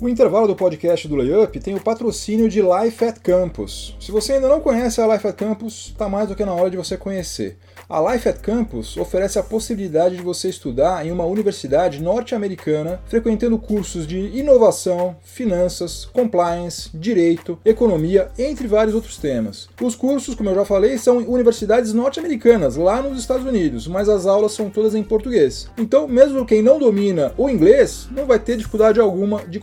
O 0.00 0.08
intervalo 0.08 0.46
do 0.46 0.54
podcast 0.54 1.08
do 1.08 1.16
Layup 1.16 1.58
tem 1.58 1.74
o 1.74 1.80
patrocínio 1.80 2.48
de 2.48 2.62
Life 2.62 3.04
at 3.04 3.18
Campus. 3.18 3.96
Se 3.98 4.12
você 4.12 4.34
ainda 4.34 4.46
não 4.46 4.60
conhece 4.60 5.00
a 5.00 5.12
Life 5.12 5.26
at 5.26 5.34
Campus, 5.34 5.88
está 5.88 6.08
mais 6.08 6.28
do 6.28 6.36
que 6.36 6.44
na 6.44 6.54
hora 6.54 6.70
de 6.70 6.76
você 6.76 6.96
conhecer. 6.96 7.58
A 7.88 8.12
Life 8.12 8.28
at 8.28 8.38
Campus 8.38 8.96
oferece 8.96 9.40
a 9.40 9.42
possibilidade 9.42 10.14
de 10.14 10.22
você 10.22 10.48
estudar 10.48 11.04
em 11.04 11.10
uma 11.10 11.24
universidade 11.24 12.00
norte-americana, 12.00 13.00
frequentando 13.06 13.58
cursos 13.58 14.06
de 14.06 14.18
inovação, 14.38 15.16
finanças, 15.20 16.04
compliance, 16.04 16.90
direito, 16.94 17.58
economia, 17.64 18.30
entre 18.38 18.68
vários 18.68 18.94
outros 18.94 19.16
temas. 19.16 19.68
Os 19.82 19.96
cursos, 19.96 20.36
como 20.36 20.50
eu 20.50 20.54
já 20.54 20.64
falei, 20.64 20.96
são 20.96 21.18
universidades 21.18 21.92
norte-americanas, 21.92 22.76
lá 22.76 23.02
nos 23.02 23.18
Estados 23.18 23.44
Unidos, 23.44 23.88
mas 23.88 24.08
as 24.08 24.26
aulas 24.26 24.52
são 24.52 24.70
todas 24.70 24.94
em 24.94 25.02
português. 25.02 25.68
Então, 25.76 26.06
mesmo 26.06 26.46
quem 26.46 26.62
não 26.62 26.78
domina 26.78 27.32
o 27.36 27.48
inglês, 27.50 28.06
não 28.12 28.26
vai 28.26 28.38
ter 28.38 28.56
dificuldade 28.56 29.00
alguma 29.00 29.42
de 29.44 29.58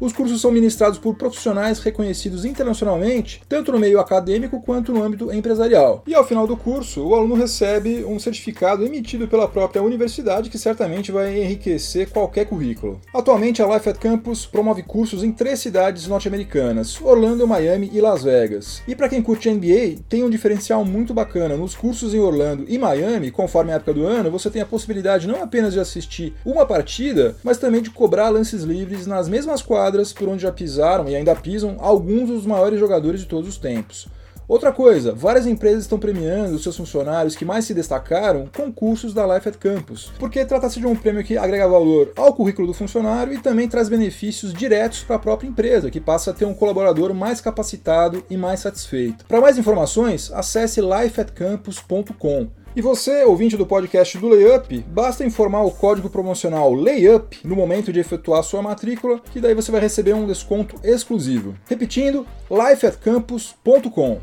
Os 0.00 0.12
cursos 0.12 0.40
são 0.40 0.50
ministrados 0.50 0.98
por 0.98 1.14
profissionais 1.14 1.78
reconhecidos 1.80 2.44
internacionalmente, 2.44 3.42
tanto 3.48 3.72
no 3.72 3.78
meio 3.78 4.00
acadêmico 4.00 4.60
quanto 4.60 4.92
no 4.92 5.02
âmbito 5.02 5.32
empresarial. 5.32 6.02
E 6.06 6.14
ao 6.14 6.26
final 6.26 6.46
do 6.46 6.56
curso, 6.56 7.06
o 7.06 7.14
aluno 7.14 7.34
recebe 7.34 8.04
um 8.04 8.18
certificado 8.18 8.84
emitido 8.84 9.28
pela 9.28 9.48
própria 9.48 9.82
universidade 9.82 10.50
que 10.50 10.58
certamente 10.58 11.12
vai 11.12 11.42
enriquecer 11.42 12.10
qualquer 12.10 12.46
currículo. 12.46 13.00
Atualmente, 13.14 13.62
a 13.62 13.74
Life 13.74 13.88
at 13.88 13.98
Campus 13.98 14.46
promove 14.46 14.82
cursos 14.82 15.22
em 15.22 15.32
três 15.32 15.60
cidades 15.60 16.06
norte-americanas: 16.06 17.00
Orlando, 17.00 17.46
Miami 17.46 17.90
e 17.92 18.00
Las 18.00 18.22
Vegas. 18.22 18.82
E 18.86 18.94
para 18.94 19.08
quem 19.08 19.22
curte 19.22 19.50
NBA, 19.50 20.02
tem 20.08 20.24
um 20.24 20.30
diferencial 20.30 20.84
muito 20.84 21.14
bacana. 21.14 21.56
Nos 21.56 21.74
cursos 21.74 22.14
em 22.14 22.18
Orlando 22.18 22.64
e 22.68 22.78
Miami, 22.78 23.30
conforme 23.30 23.72
a 23.72 23.76
época 23.76 23.94
do 23.94 24.06
ano, 24.06 24.30
você 24.30 24.50
tem 24.50 24.62
a 24.62 24.66
possibilidade 24.66 25.26
não 25.26 25.42
apenas 25.42 25.72
de 25.72 25.80
assistir 25.80 26.34
uma 26.44 26.66
partida, 26.66 27.36
mas 27.42 27.58
também 27.58 27.82
de 27.82 27.90
cobrar 27.90 28.28
lances 28.28 28.62
livres 28.62 29.06
nas 29.06 29.28
mesmas 29.36 29.60
quadras 29.60 30.14
por 30.14 30.30
onde 30.30 30.44
já 30.44 30.50
pisaram 30.50 31.06
e 31.10 31.14
ainda 31.14 31.36
pisam 31.36 31.76
alguns 31.78 32.30
dos 32.30 32.46
maiores 32.46 32.80
jogadores 32.80 33.20
de 33.20 33.26
todos 33.26 33.46
os 33.50 33.58
tempos. 33.58 34.08
Outra 34.48 34.72
coisa, 34.72 35.12
várias 35.12 35.46
empresas 35.46 35.82
estão 35.82 35.98
premiando 35.98 36.54
os 36.54 36.62
seus 36.62 36.76
funcionários 36.76 37.36
que 37.36 37.44
mais 37.44 37.66
se 37.66 37.74
destacaram 37.74 38.48
com 38.56 38.72
cursos 38.72 39.12
da 39.12 39.26
Life 39.26 39.46
at 39.46 39.56
Campus, 39.56 40.10
porque 40.18 40.42
trata-se 40.46 40.80
de 40.80 40.86
um 40.86 40.96
prêmio 40.96 41.22
que 41.22 41.36
agrega 41.36 41.68
valor 41.68 42.12
ao 42.16 42.32
currículo 42.32 42.68
do 42.68 42.72
funcionário 42.72 43.34
e 43.34 43.38
também 43.38 43.68
traz 43.68 43.90
benefícios 43.90 44.54
diretos 44.54 45.02
para 45.02 45.16
a 45.16 45.18
própria 45.18 45.48
empresa, 45.48 45.90
que 45.90 46.00
passa 46.00 46.30
a 46.30 46.34
ter 46.34 46.46
um 46.46 46.54
colaborador 46.54 47.12
mais 47.12 47.42
capacitado 47.42 48.24
e 48.30 48.38
mais 48.38 48.60
satisfeito. 48.60 49.26
Para 49.26 49.40
mais 49.40 49.58
informações, 49.58 50.32
acesse 50.32 50.80
lifeatcampus.com. 50.80 52.48
E 52.76 52.82
você, 52.82 53.24
ouvinte 53.24 53.56
do 53.56 53.64
podcast 53.64 54.18
do 54.18 54.28
Layup, 54.28 54.84
basta 54.86 55.24
informar 55.24 55.62
o 55.62 55.70
código 55.70 56.10
promocional 56.10 56.74
LAYUP 56.74 57.38
no 57.42 57.56
momento 57.56 57.90
de 57.90 58.00
efetuar 58.00 58.42
sua 58.42 58.60
matrícula, 58.60 59.18
que 59.32 59.40
daí 59.40 59.54
você 59.54 59.72
vai 59.72 59.80
receber 59.80 60.12
um 60.12 60.26
desconto 60.26 60.76
exclusivo. 60.84 61.54
Repetindo, 61.66 62.26
lifeatcampus.com. 62.50 64.20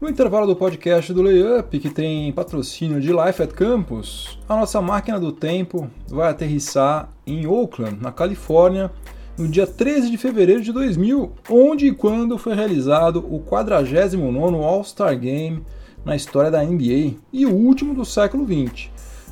No 0.00 0.08
intervalo 0.08 0.46
do 0.46 0.54
podcast 0.54 1.12
do 1.12 1.20
Layup, 1.20 1.80
que 1.80 1.90
tem 1.90 2.32
patrocínio 2.32 3.00
de 3.00 3.08
Life 3.08 3.42
at 3.42 3.50
Campus, 3.50 4.38
a 4.48 4.54
nossa 4.54 4.80
máquina 4.80 5.18
do 5.18 5.32
tempo 5.32 5.90
vai 6.06 6.30
aterrissar 6.30 7.12
em 7.26 7.44
Oakland, 7.48 8.00
na 8.00 8.12
Califórnia, 8.12 8.92
no 9.36 9.48
dia 9.48 9.66
13 9.66 10.08
de 10.08 10.16
fevereiro 10.16 10.62
de 10.62 10.70
2000, 10.70 11.32
onde 11.50 11.88
e 11.88 11.92
quando 11.92 12.38
foi 12.38 12.54
realizado 12.54 13.18
o 13.18 13.40
49º 13.40 14.62
All-Star 14.62 15.18
Game 15.18 15.64
na 16.04 16.16
história 16.16 16.50
da 16.50 16.62
NBA 16.62 17.14
e 17.32 17.46
o 17.46 17.54
último 17.54 17.94
do 17.94 18.04
século 18.04 18.44
XX. 18.44 18.88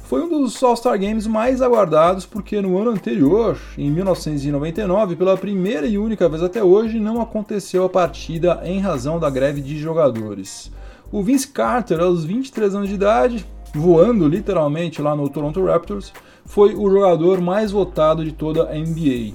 Foi 0.08 0.22
um 0.22 0.28
dos 0.28 0.62
All-Star 0.62 0.98
Games 0.98 1.26
mais 1.26 1.60
aguardados 1.60 2.24
porque 2.24 2.62
no 2.62 2.78
ano 2.78 2.92
anterior, 2.92 3.58
em 3.76 3.90
1999, 3.90 5.16
pela 5.16 5.36
primeira 5.36 5.86
e 5.86 5.98
única 5.98 6.26
vez 6.30 6.42
até 6.42 6.64
hoje, 6.64 6.98
não 6.98 7.20
aconteceu 7.20 7.84
a 7.84 7.90
partida 7.90 8.62
em 8.64 8.80
razão 8.80 9.18
da 9.20 9.28
greve 9.28 9.60
de 9.60 9.78
jogadores. 9.78 10.72
O 11.12 11.22
Vince 11.22 11.48
Carter, 11.48 12.00
aos 12.00 12.24
23 12.24 12.74
anos 12.74 12.88
de 12.88 12.94
idade, 12.94 13.46
voando 13.74 14.26
literalmente 14.26 15.02
lá 15.02 15.14
no 15.14 15.28
Toronto 15.28 15.62
Raptors, 15.64 16.12
foi 16.46 16.74
o 16.74 16.90
jogador 16.90 17.40
mais 17.42 17.70
votado 17.70 18.24
de 18.24 18.32
toda 18.32 18.70
a 18.70 18.74
NBA. 18.74 19.34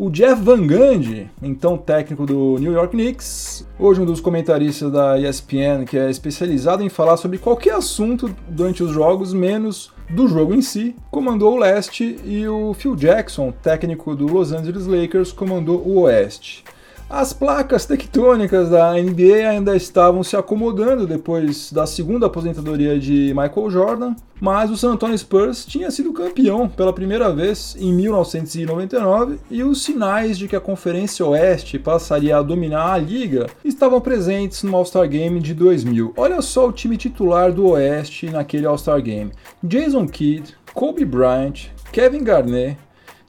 O 0.00 0.08
Jeff 0.08 0.40
Van 0.40 0.66
Gundy, 0.66 1.30
então 1.42 1.76
técnico 1.76 2.24
do 2.24 2.56
New 2.58 2.72
York 2.72 2.96
Knicks, 2.96 3.66
hoje 3.78 4.00
um 4.00 4.06
dos 4.06 4.18
comentaristas 4.18 4.90
da 4.90 5.18
ESPN, 5.18 5.84
que 5.86 5.98
é 5.98 6.08
especializado 6.08 6.82
em 6.82 6.88
falar 6.88 7.18
sobre 7.18 7.36
qualquer 7.36 7.74
assunto 7.74 8.34
durante 8.48 8.82
os 8.82 8.92
jogos, 8.92 9.34
menos 9.34 9.92
do 10.08 10.26
jogo 10.26 10.54
em 10.54 10.62
si, 10.62 10.96
comandou 11.10 11.54
o 11.54 11.58
leste 11.58 12.18
e 12.24 12.48
o 12.48 12.72
Phil 12.72 12.96
Jackson, 12.96 13.52
técnico 13.62 14.16
do 14.16 14.26
Los 14.26 14.52
Angeles 14.52 14.86
Lakers, 14.86 15.32
comandou 15.32 15.86
o 15.86 16.00
oeste. 16.00 16.64
As 17.10 17.32
placas 17.32 17.84
tectônicas 17.86 18.68
da 18.68 18.92
NBA 18.92 19.48
ainda 19.50 19.74
estavam 19.74 20.22
se 20.22 20.36
acomodando 20.36 21.08
depois 21.08 21.72
da 21.72 21.84
segunda 21.84 22.26
aposentadoria 22.26 23.00
de 23.00 23.34
Michael 23.34 23.68
Jordan, 23.68 24.14
mas 24.40 24.70
o 24.70 24.76
San 24.76 24.92
Antonio 24.92 25.18
Spurs 25.18 25.66
tinha 25.66 25.90
sido 25.90 26.12
campeão 26.12 26.68
pela 26.68 26.92
primeira 26.92 27.32
vez 27.34 27.76
em 27.80 27.92
1999 27.92 29.40
e 29.50 29.64
os 29.64 29.82
sinais 29.82 30.38
de 30.38 30.46
que 30.46 30.54
a 30.54 30.60
Conferência 30.60 31.26
Oeste 31.26 31.80
passaria 31.80 32.36
a 32.36 32.42
dominar 32.42 32.92
a 32.92 32.98
liga 32.98 33.48
estavam 33.64 34.00
presentes 34.00 34.62
no 34.62 34.76
All-Star 34.76 35.08
Game 35.08 35.40
de 35.40 35.52
2000. 35.52 36.14
Olha 36.16 36.40
só 36.40 36.68
o 36.68 36.72
time 36.72 36.96
titular 36.96 37.52
do 37.52 37.70
Oeste 37.70 38.30
naquele 38.30 38.66
All-Star 38.66 39.02
Game: 39.02 39.32
Jason 39.64 40.06
Kidd, 40.06 40.54
Kobe 40.72 41.04
Bryant, 41.04 41.70
Kevin 41.90 42.22
Garnett, 42.22 42.78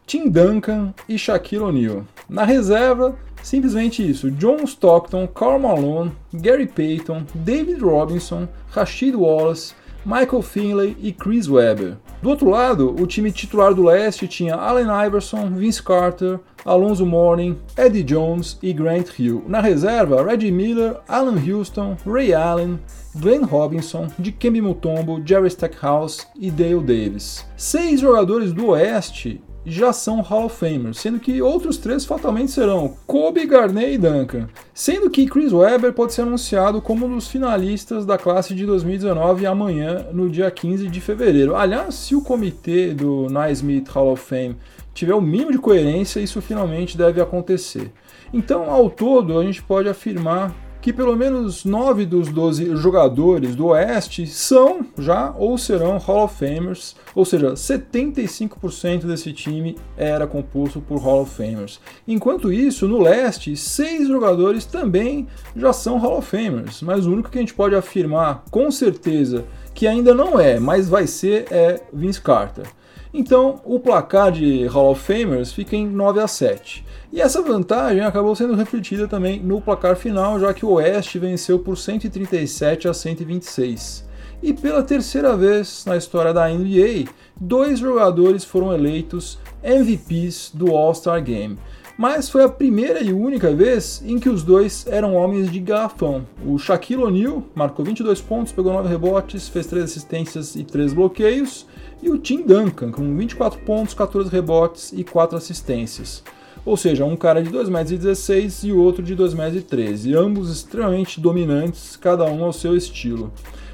Tim 0.06 0.30
Duncan 0.30 0.94
e 1.10 1.18
Shaquille 1.18 1.64
O'Neal. 1.64 2.04
Na 2.30 2.46
reserva, 2.46 3.18
Simplesmente 3.42 4.08
isso. 4.08 4.32
John 4.32 4.64
Stockton, 4.66 5.28
Karl 5.28 5.60
Malone, 5.60 6.12
Gary 6.34 6.68
Payton, 6.68 7.26
David 7.34 7.82
Robinson, 7.82 8.48
Rashid 8.74 9.16
Wallace, 9.16 9.74
Michael 10.06 10.42
Finley 10.42 10.98
e 11.00 11.12
Chris 11.12 11.48
Webber. 11.48 11.98
Do 12.22 12.30
outro 12.30 12.50
lado, 12.50 12.96
o 13.00 13.06
time 13.06 13.32
titular 13.32 13.74
do 13.74 13.84
leste 13.84 14.28
tinha 14.28 14.56
Allen 14.56 14.88
Iverson, 15.06 15.50
Vince 15.52 15.82
Carter, 15.82 16.40
Alonzo 16.66 17.06
Mourning, 17.06 17.58
Eddie 17.78 18.04
Jones 18.04 18.58
e 18.62 18.74
Grant 18.74 19.20
Hill. 19.20 19.44
Na 19.48 19.60
reserva, 19.60 20.24
Reggie 20.24 20.52
Miller, 20.52 20.98
Alan 21.08 21.38
Houston, 21.38 21.98
Ray 22.06 22.34
Allen, 22.34 22.80
Glenn 23.16 23.44
Robinson, 23.44 24.08
Dikembe 24.18 24.62
Mutombo, 24.62 25.22
Jerry 25.24 25.50
Stackhouse 25.50 26.28
e 26.40 26.50
Dale 26.50 26.82
Davis. 26.82 27.46
Seis 27.56 28.00
jogadores 28.00 28.54
do 28.54 28.68
oeste 28.68 29.42
já 29.66 29.94
são 29.94 30.22
Hall 30.22 30.46
of 30.46 30.56
Famers, 30.56 30.98
sendo 30.98 31.20
que 31.20 31.42
outros 31.42 31.78
três 31.78 32.04
fatalmente 32.06 32.52
serão 32.52 32.96
Kobe, 33.06 33.46
Garnett 33.46 33.94
e 33.94 33.98
Duncan, 33.98 34.48
sendo 34.74 35.10
que 35.10 35.28
Chris 35.28 35.54
Webber 35.54 35.94
pode 35.94 36.14
ser 36.14 36.24
anunciado 36.24 36.82
como 36.82 37.06
um 37.06 37.16
dos 37.16 37.28
finalistas 37.28 38.06
da 38.06 38.18
classe 38.18 38.56
de 38.56 38.66
2019 38.66 39.46
amanhã, 39.46 40.08
no 40.12 40.30
dia 40.30 40.50
15 40.50 40.88
de 40.88 41.02
fevereiro. 41.02 41.56
Aliás, 41.56 41.96
se 41.96 42.16
o 42.16 42.22
comitê 42.22 42.94
do 42.94 43.28
Naismith 43.30 43.88
Hall 43.90 44.12
of 44.12 44.24
Fame 44.24 44.56
tiver 44.94 45.14
o 45.14 45.22
mínimo 45.22 45.52
de 45.52 45.58
coerência, 45.58 46.20
isso 46.20 46.42
finalmente 46.42 46.98
deve 46.98 47.22
acontecer. 47.22 47.92
Então, 48.34 48.70
ao 48.70 48.90
todo, 48.90 49.38
a 49.38 49.44
gente 49.44 49.62
pode 49.62 49.88
afirmar 49.88 50.56
que 50.82 50.92
pelo 50.92 51.16
menos 51.16 51.64
9 51.64 52.06
dos 52.06 52.30
12 52.30 52.76
jogadores 52.76 53.56
do 53.56 53.68
Oeste 53.68 54.26
são 54.26 54.86
já 54.98 55.34
ou 55.38 55.58
serão 55.58 55.98
Hall 55.98 56.26
of 56.26 56.36
Famers, 56.36 56.96
ou 57.14 57.24
seja, 57.24 57.54
75% 57.54 59.06
desse 59.06 59.32
time 59.32 59.78
era 59.96 60.26
composto 60.26 60.82
por 60.82 61.00
Hall 61.00 61.22
of 61.22 61.36
Famers. 61.36 61.80
Enquanto 62.08 62.52
isso, 62.52 62.88
no 62.88 63.02
Leste, 63.02 63.56
6 63.56 64.08
jogadores 64.08 64.66
também 64.66 65.28
já 65.56 65.72
são 65.72 66.00
Hall 66.00 66.18
of 66.18 66.28
Famers, 66.28 66.82
mas 66.82 67.06
o 67.06 67.12
único 67.12 67.30
que 67.30 67.38
a 67.38 67.42
gente 67.42 67.54
pode 67.54 67.76
afirmar 67.76 68.44
com 68.50 68.72
certeza 68.72 69.46
que 69.74 69.88
ainda 69.88 70.14
não 70.14 70.40
é, 70.40 70.60
mas 70.60 70.90
vai 70.90 71.08
ser, 71.08 71.46
é 71.52 71.82
Vince 71.94 72.20
Carter. 72.20 72.66
Então, 73.14 73.60
o 73.66 73.78
placar 73.78 74.32
de 74.32 74.66
Hall 74.68 74.92
of 74.92 75.02
Famers 75.02 75.52
fica 75.52 75.76
em 75.76 75.86
9 75.86 76.22
a 76.22 76.28
7. 76.28 76.86
E 77.12 77.20
essa 77.20 77.42
vantagem 77.42 78.02
acabou 78.02 78.34
sendo 78.36 78.56
refletida 78.56 79.06
também 79.06 79.40
no 79.40 79.60
placar 79.60 79.98
final, 79.98 80.40
já 80.40 80.54
que 80.54 80.66
o 80.66 80.72
Oeste 80.72 81.20
venceu 81.20 81.60
por 81.60 81.78
137 81.78 82.88
a 82.88 82.94
126. 82.94 84.10
E 84.42 84.54
pela 84.54 84.82
terceira 84.82 85.36
vez 85.36 85.84
na 85.86 85.98
história 85.98 86.34
da 86.34 86.48
NBA, 86.48 87.12
dois 87.36 87.80
jogadores 87.80 88.46
foram 88.46 88.74
eleitos 88.74 89.38
MVPs 89.62 90.52
do 90.54 90.76
All-Star 90.76 91.22
Game. 91.22 91.60
Mas 91.98 92.30
foi 92.30 92.44
a 92.44 92.50
primeira 92.50 93.02
e 93.02 93.14
única 93.14 93.54
vez 93.54 94.02
em 94.06 94.18
que 94.18 94.30
os 94.30 94.44
dois 94.44 94.86
eram 94.88 95.16
homens 95.16 95.52
de 95.52 95.60
garrafão. 95.60 96.26
O 96.46 96.58
Shaquille 96.58 97.04
O'Neal 97.04 97.44
marcou 97.54 97.86
22 97.86 98.22
pontos, 98.22 98.54
pegou 98.54 98.74
9 98.74 98.90
rebotes, 98.90 99.48
fez 99.48 99.68
3 99.68 99.84
assistências 99.86 100.56
e 100.56 100.64
3 100.64 100.94
bloqueios, 100.94 101.68
e 102.02 102.10
o 102.10 102.18
Tim 102.18 102.42
Duncan 102.42 102.92
com 102.92 103.16
24 103.16 103.60
pontos, 103.60 103.94
14 103.94 104.30
rebotes 104.30 104.92
e 104.94 105.04
4 105.04 105.38
assistências. 105.38 106.24
Ou 106.66 106.78
seja, 106.78 107.06
um 107.06 107.16
cara 107.16 107.42
de 107.42 107.50
2,16 107.50 108.64
m 108.64 108.70
e 108.70 108.72
o 108.72 108.80
outro 108.80 109.04
de 109.04 109.16
2,13 109.16 110.06
m, 110.06 110.16
ambos 110.16 110.52
extremamente 110.52 111.20
dominantes, 111.20 111.96
cada 111.96 112.26
um 112.26 112.44
ao 112.44 112.54
seu 112.54 112.76
estilo. 112.76 113.32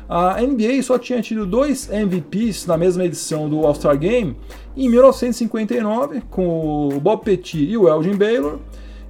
A 0.09 0.41
NBA 0.41 0.81
só 0.83 0.97
tinha 0.97 1.21
tido 1.21 1.45
dois 1.45 1.89
MVPs 1.89 2.65
na 2.65 2.77
mesma 2.77 3.03
edição 3.03 3.49
do 3.49 3.65
All-Star 3.65 3.97
Game, 3.97 4.37
em 4.75 4.89
1959 4.89 6.21
com 6.29 6.87
o 6.87 6.99
Bob 6.99 7.23
Pettit 7.23 7.69
e 7.69 7.77
o 7.77 7.89
Elgin 7.89 8.15
Baylor, 8.15 8.59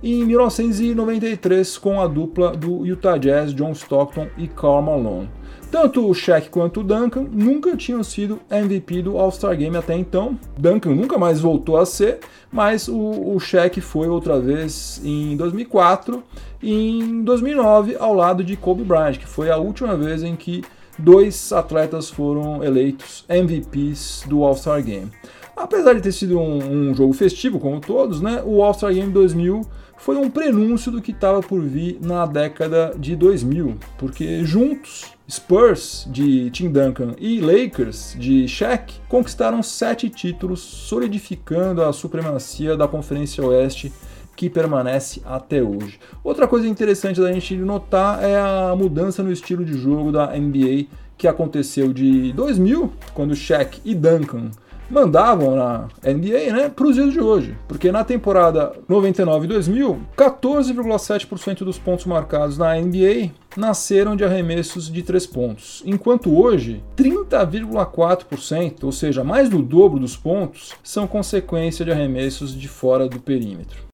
e 0.02 0.20
em 0.22 0.26
1993 0.26 1.78
com 1.78 2.02
a 2.02 2.08
dupla 2.08 2.52
do 2.56 2.86
Utah 2.86 3.18
Jazz, 3.18 3.54
John 3.54 3.72
Stockton 3.74 4.28
e 4.38 4.48
Karl 4.48 4.82
Malone. 4.82 5.30
Tanto 5.70 6.08
o 6.08 6.14
Shaq 6.14 6.50
quanto 6.50 6.80
o 6.80 6.84
Duncan 6.84 7.26
nunca 7.30 7.76
tinham 7.76 8.02
sido 8.02 8.40
MVP 8.50 9.02
do 9.02 9.18
All-Star 9.18 9.56
Game 9.58 9.76
até 9.76 9.96
então. 9.96 10.40
Duncan 10.58 10.96
nunca 10.96 11.18
mais 11.18 11.42
voltou 11.42 11.78
a 11.78 11.86
ser, 11.86 12.20
mas 12.52 12.88
o, 12.88 13.36
o 13.36 13.40
Shaq 13.40 13.82
foi 13.82 14.08
outra 14.08 14.40
vez 14.40 15.02
em 15.04 15.36
2004 15.36 16.24
e 16.64 17.00
em 17.00 17.22
2009 17.22 17.98
ao 18.00 18.14
lado 18.14 18.44
de 18.44 18.56
Kobe 18.56 18.84
Bryant, 18.84 19.18
que 19.18 19.28
foi 19.28 19.52
a 19.52 19.58
última 19.58 19.96
vez 19.96 20.24
em 20.24 20.36
que 20.36 20.64
dois 20.98 21.52
atletas 21.52 22.10
foram 22.10 22.64
eleitos 22.64 23.24
MVPs 23.30 24.24
do 24.28 24.44
All-Star 24.44 24.84
Game. 24.84 25.12
Apesar 25.56 25.94
de 25.94 26.02
ter 26.02 26.12
sido 26.12 26.40
um, 26.40 26.90
um 26.90 26.96
jogo 26.96 27.14
festivo, 27.14 27.60
como 27.60 27.80
todos, 27.80 28.22
né, 28.22 28.42
o 28.46 28.64
All-Star 28.64 28.94
Game 28.94 29.12
2000 29.12 29.62
foi 29.98 30.16
um 30.16 30.30
prenúncio 30.30 30.92
do 30.92 31.02
que 31.02 31.12
estava 31.12 31.42
por 31.42 31.62
vir 31.62 31.98
na 32.02 32.26
década 32.26 32.94
de 32.98 33.16
2000, 33.16 33.76
porque 33.98 34.44
juntos 34.46 35.18
Spurs 35.30 36.08
de 36.10 36.50
Tim 36.52 36.72
Duncan 36.72 37.14
e 37.18 37.42
Lakers 37.42 38.16
de 38.18 38.48
Shaq 38.48 38.94
conquistaram 39.10 39.62
sete 39.62 40.10
títulos, 40.10 40.62
solidificando 40.62 41.84
a 41.84 41.92
supremacia 41.92 42.78
da 42.78 42.88
Conferência 42.88 43.44
Oeste 43.46 43.92
que 44.38 44.50
permanece 44.50 45.22
até 45.26 45.62
hoje. 45.62 46.00
Outra 46.24 46.48
coisa 46.48 46.68
interessante 46.68 47.20
da 47.20 47.34
gente 47.34 47.56
notar 47.56 48.24
é 48.24 48.38
a 48.40 48.76
mudança 48.78 49.24
no 49.24 49.32
estilo 49.32 49.66
de 49.66 49.74
jogo 49.74 50.12
da 50.12 50.28
NBA 50.28 50.86
que 51.18 51.28
aconteceu 51.28 51.92
de 51.92 52.32
2000, 52.34 52.94
quando 53.16 53.36
Shaq 53.36 53.82
e 53.84 53.96
Duncan 53.96 54.52
mandavam 54.90 55.56
na 55.56 55.88
NBA, 56.04 56.54
né, 56.54 56.70
para 56.70 56.88
os 56.88 56.96
dias 56.96 57.12
de 57.12 57.20
hoje. 57.20 57.58
Porque 57.68 57.92
na 57.92 58.04
temporada 58.04 58.74
99-2000, 58.90 59.98
14,7% 60.16 61.60
dos 61.60 61.78
pontos 61.78 62.06
marcados 62.06 62.58
na 62.58 62.76
NBA 62.80 63.32
nasceram 63.58 64.16
de 64.16 64.24
arremessos 64.24 64.90
de 64.90 65.02
três 65.02 65.26
pontos, 65.26 65.82
enquanto 65.86 66.38
hoje 66.40 66.84
30,4%, 66.96 68.84
ou 68.84 68.92
seja, 68.92 69.24
mais 69.24 69.50
do 69.50 69.62
dobro 69.62 70.00
dos 70.00 70.16
pontos, 70.16 70.74
são 70.84 71.08
consequência 71.08 71.84
de 71.84 71.92
arremessos 71.92 72.56
de 72.56 72.68
fora 72.68 73.10
do 73.10 73.20
perímetro. 73.20 73.88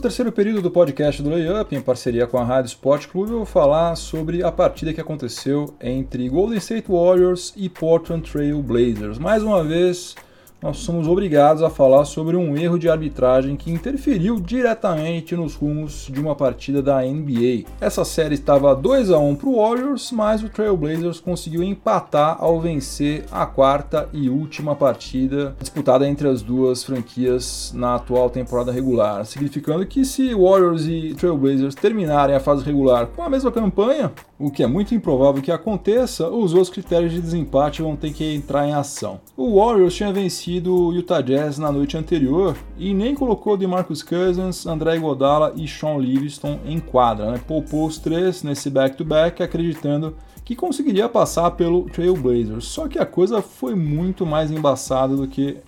No 0.00 0.02
terceiro 0.02 0.32
período 0.32 0.62
do 0.62 0.70
podcast 0.70 1.22
do 1.22 1.28
Layup, 1.28 1.76
em 1.76 1.80
parceria 1.82 2.26
com 2.26 2.38
a 2.38 2.42
Rádio 2.42 2.68
Sport 2.68 3.08
Clube, 3.08 3.32
eu 3.32 3.36
vou 3.36 3.44
falar 3.44 3.94
sobre 3.96 4.42
a 4.42 4.50
partida 4.50 4.94
que 4.94 5.00
aconteceu 5.00 5.74
entre 5.78 6.26
Golden 6.26 6.56
State 6.56 6.90
Warriors 6.90 7.52
e 7.54 7.68
Portland 7.68 8.22
Trail 8.22 8.62
Blazers. 8.62 9.18
Mais 9.18 9.42
uma 9.42 9.62
vez, 9.62 10.16
nós 10.62 10.78
somos 10.78 11.06
obrigados 11.06 11.62
a 11.62 11.70
falar 11.70 12.04
sobre 12.04 12.36
um 12.36 12.56
erro 12.56 12.78
de 12.78 12.88
arbitragem 12.88 13.56
que 13.56 13.70
interferiu 13.70 14.38
diretamente 14.38 15.34
nos 15.34 15.54
rumos 15.54 16.08
de 16.10 16.20
uma 16.20 16.34
partida 16.34 16.82
da 16.82 17.00
NBA. 17.02 17.64
Essa 17.80 18.04
série 18.04 18.34
estava 18.34 18.74
2 18.74 19.10
a 19.10 19.18
1 19.18 19.36
para 19.36 19.48
o 19.48 19.56
Warriors, 19.56 20.12
mas 20.12 20.42
o 20.42 20.48
Trailblazers 20.48 21.20
conseguiu 21.20 21.62
empatar 21.62 22.36
ao 22.38 22.60
vencer 22.60 23.24
a 23.30 23.46
quarta 23.46 24.08
e 24.12 24.28
última 24.28 24.76
partida 24.76 25.56
disputada 25.58 26.06
entre 26.06 26.28
as 26.28 26.42
duas 26.42 26.84
franquias 26.84 27.72
na 27.74 27.94
atual 27.94 28.28
temporada 28.28 28.70
regular, 28.70 29.24
significando 29.24 29.86
que 29.86 30.04
se 30.04 30.34
Warriors 30.34 30.86
e 30.86 31.14
Trailblazers 31.14 31.74
terminarem 31.74 32.36
a 32.36 32.40
fase 32.40 32.64
regular 32.64 33.06
com 33.06 33.22
a 33.22 33.30
mesma 33.30 33.50
campanha, 33.50 34.12
o 34.40 34.50
que 34.50 34.62
é 34.62 34.66
muito 34.66 34.94
improvável 34.94 35.42
que 35.42 35.52
aconteça, 35.52 36.26
os 36.30 36.54
outros 36.54 36.70
critérios 36.70 37.12
de 37.12 37.20
desempate 37.20 37.82
vão 37.82 37.94
ter 37.94 38.10
que 38.10 38.34
entrar 38.34 38.66
em 38.66 38.72
ação. 38.72 39.20
O 39.36 39.60
Warriors 39.60 39.94
tinha 39.94 40.10
vencido 40.10 40.74
o 40.74 40.94
Utah 40.94 41.20
Jazz 41.20 41.58
na 41.58 41.70
noite 41.70 41.94
anterior 41.98 42.56
e 42.78 42.94
nem 42.94 43.14
colocou 43.14 43.58
DeMarcus 43.58 44.02
Cousins, 44.02 44.64
André 44.64 44.96
Iguodala 44.96 45.52
e 45.56 45.68
Sean 45.68 45.98
Livingston 45.98 46.58
em 46.64 46.80
quadra. 46.80 47.32
Né? 47.32 47.40
Poupou 47.46 47.86
os 47.86 47.98
três 47.98 48.42
nesse 48.42 48.70
back-to-back, 48.70 49.36
-back, 49.36 49.44
acreditando 49.44 50.16
que 50.42 50.56
conseguiria 50.56 51.08
passar 51.08 51.50
pelo 51.50 51.82
Trailblazers. 51.90 52.64
Só 52.64 52.88
que 52.88 52.98
a 52.98 53.04
coisa 53.04 53.42
foi 53.42 53.74
muito 53.74 54.24
mais 54.24 54.50
embaçada 54.50 55.14
do 55.14 55.28
que 55.28 55.58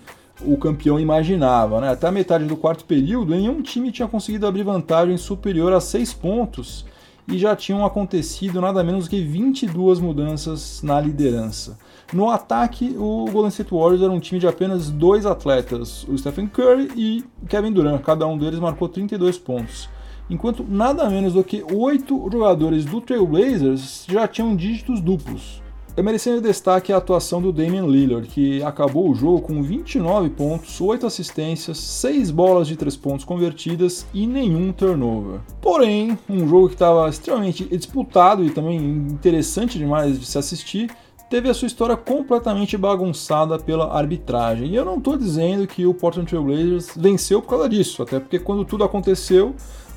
o 0.41 0.57
campeão 0.57 0.99
imaginava. 0.99 1.79
Né? 1.79 1.91
Até 1.91 2.09
a 2.09 2.13
metade 2.13 2.47
do 2.47 2.57
quarto 2.57 2.87
período, 2.87 3.33
nenhum 3.33 3.61
time 3.61 3.93
tinha 3.93 4.09
conseguido 4.09 4.47
abrir 4.47 4.63
vantagem 4.63 5.19
superior 5.19 5.75
a 5.75 5.81
6 5.81 6.15
pontos 6.15 6.87
e 7.29 7.39
já 7.39 7.55
tinham 7.55 7.85
acontecido 7.85 8.61
nada 8.61 8.83
menos 8.83 9.09
que 9.09 9.23
22 9.23 10.01
mudanças 10.01 10.83
na 10.83 11.01
liderança. 11.01 11.79
No 12.13 12.29
ataque, 12.29 12.95
o 12.99 13.27
Golden 13.31 13.49
State 13.49 13.73
Warriors 13.73 14.03
era 14.03 14.13
um 14.13 14.21
time 14.21 14.41
de 14.41 14.47
apenas 14.47 14.91
dois 14.91 15.25
atletas, 15.25 16.07
o 16.09 16.19
Stephen 16.19 16.47
Curry 16.47 16.91
e 16.97 17.25
Kevin 17.49 17.73
Durant. 17.73 18.03
Cada 18.03 18.27
um 18.27 18.37
deles 18.37 18.59
marcou 18.59 18.89
32 18.89 19.39
pontos. 19.39 19.89
Enquanto 20.29 20.65
nada 20.69 21.09
menos 21.09 21.35
do 21.35 21.45
que 21.45 21.65
oito 21.73 22.29
jogadores 22.31 22.85
do 22.85 23.01
Trailblazers 23.01 24.07
já 24.09 24.27
tinham 24.27 24.57
dígitos 24.57 25.01
duplos. 25.01 25.62
É 25.95 26.01
merecendo 26.01 26.41
destaque 26.41 26.91
a 26.91 26.97
atuação 26.97 27.43
do 27.43 27.53
Damian 27.53 27.87
Lillard, 27.87 28.27
que 28.27 28.63
acabou 28.63 29.11
o 29.11 29.15
jogo 29.15 29.43
com 29.43 29.63
29 29.63 30.31
pontos, 30.31 30.81
8 30.81 31.07
assistências, 31.07 31.77
6 31.77 32.31
bolas 32.31 32.67
de 32.67 32.77
3 32.77 32.97
pontos 32.97 33.27
convertidas 33.27 34.07
e 34.15 34.27
nenhum 34.27 34.73
turnover. 34.73 35.41
Porém, 35.61 36.19
um 36.31 36.49
jogo 36.49 36.69
que 36.69 36.75
estava 36.77 37.11
extremamente 37.11 37.65
disputado 37.65 38.43
e 38.43 38.49
também 38.49 38.79
interessante 38.79 39.77
demais 39.77 40.19
de 40.19 40.25
se 40.25 40.39
assistir, 40.39 40.91
teve 41.29 41.51
a 41.51 41.55
sua 41.55 41.67
história 41.67 41.95
completamente 41.95 42.75
bagunçada 42.75 43.59
pela 43.59 43.95
arbitragem. 43.95 44.69
E 44.71 44.75
eu 44.75 44.87
não 44.87 44.97
estou 44.97 45.15
dizendo 45.19 45.67
que 45.67 45.85
o 45.85 45.93
Portland 45.93 46.27
Trail 46.27 46.45
Blazers 46.45 46.93
venceu 46.97 47.43
por 47.43 47.51
causa 47.51 47.69
disso, 47.69 48.03
até 48.03 48.19
porque 48.19 48.39
quando 48.39 48.65
tudo 48.65 48.83
aconteceu, 48.83 49.55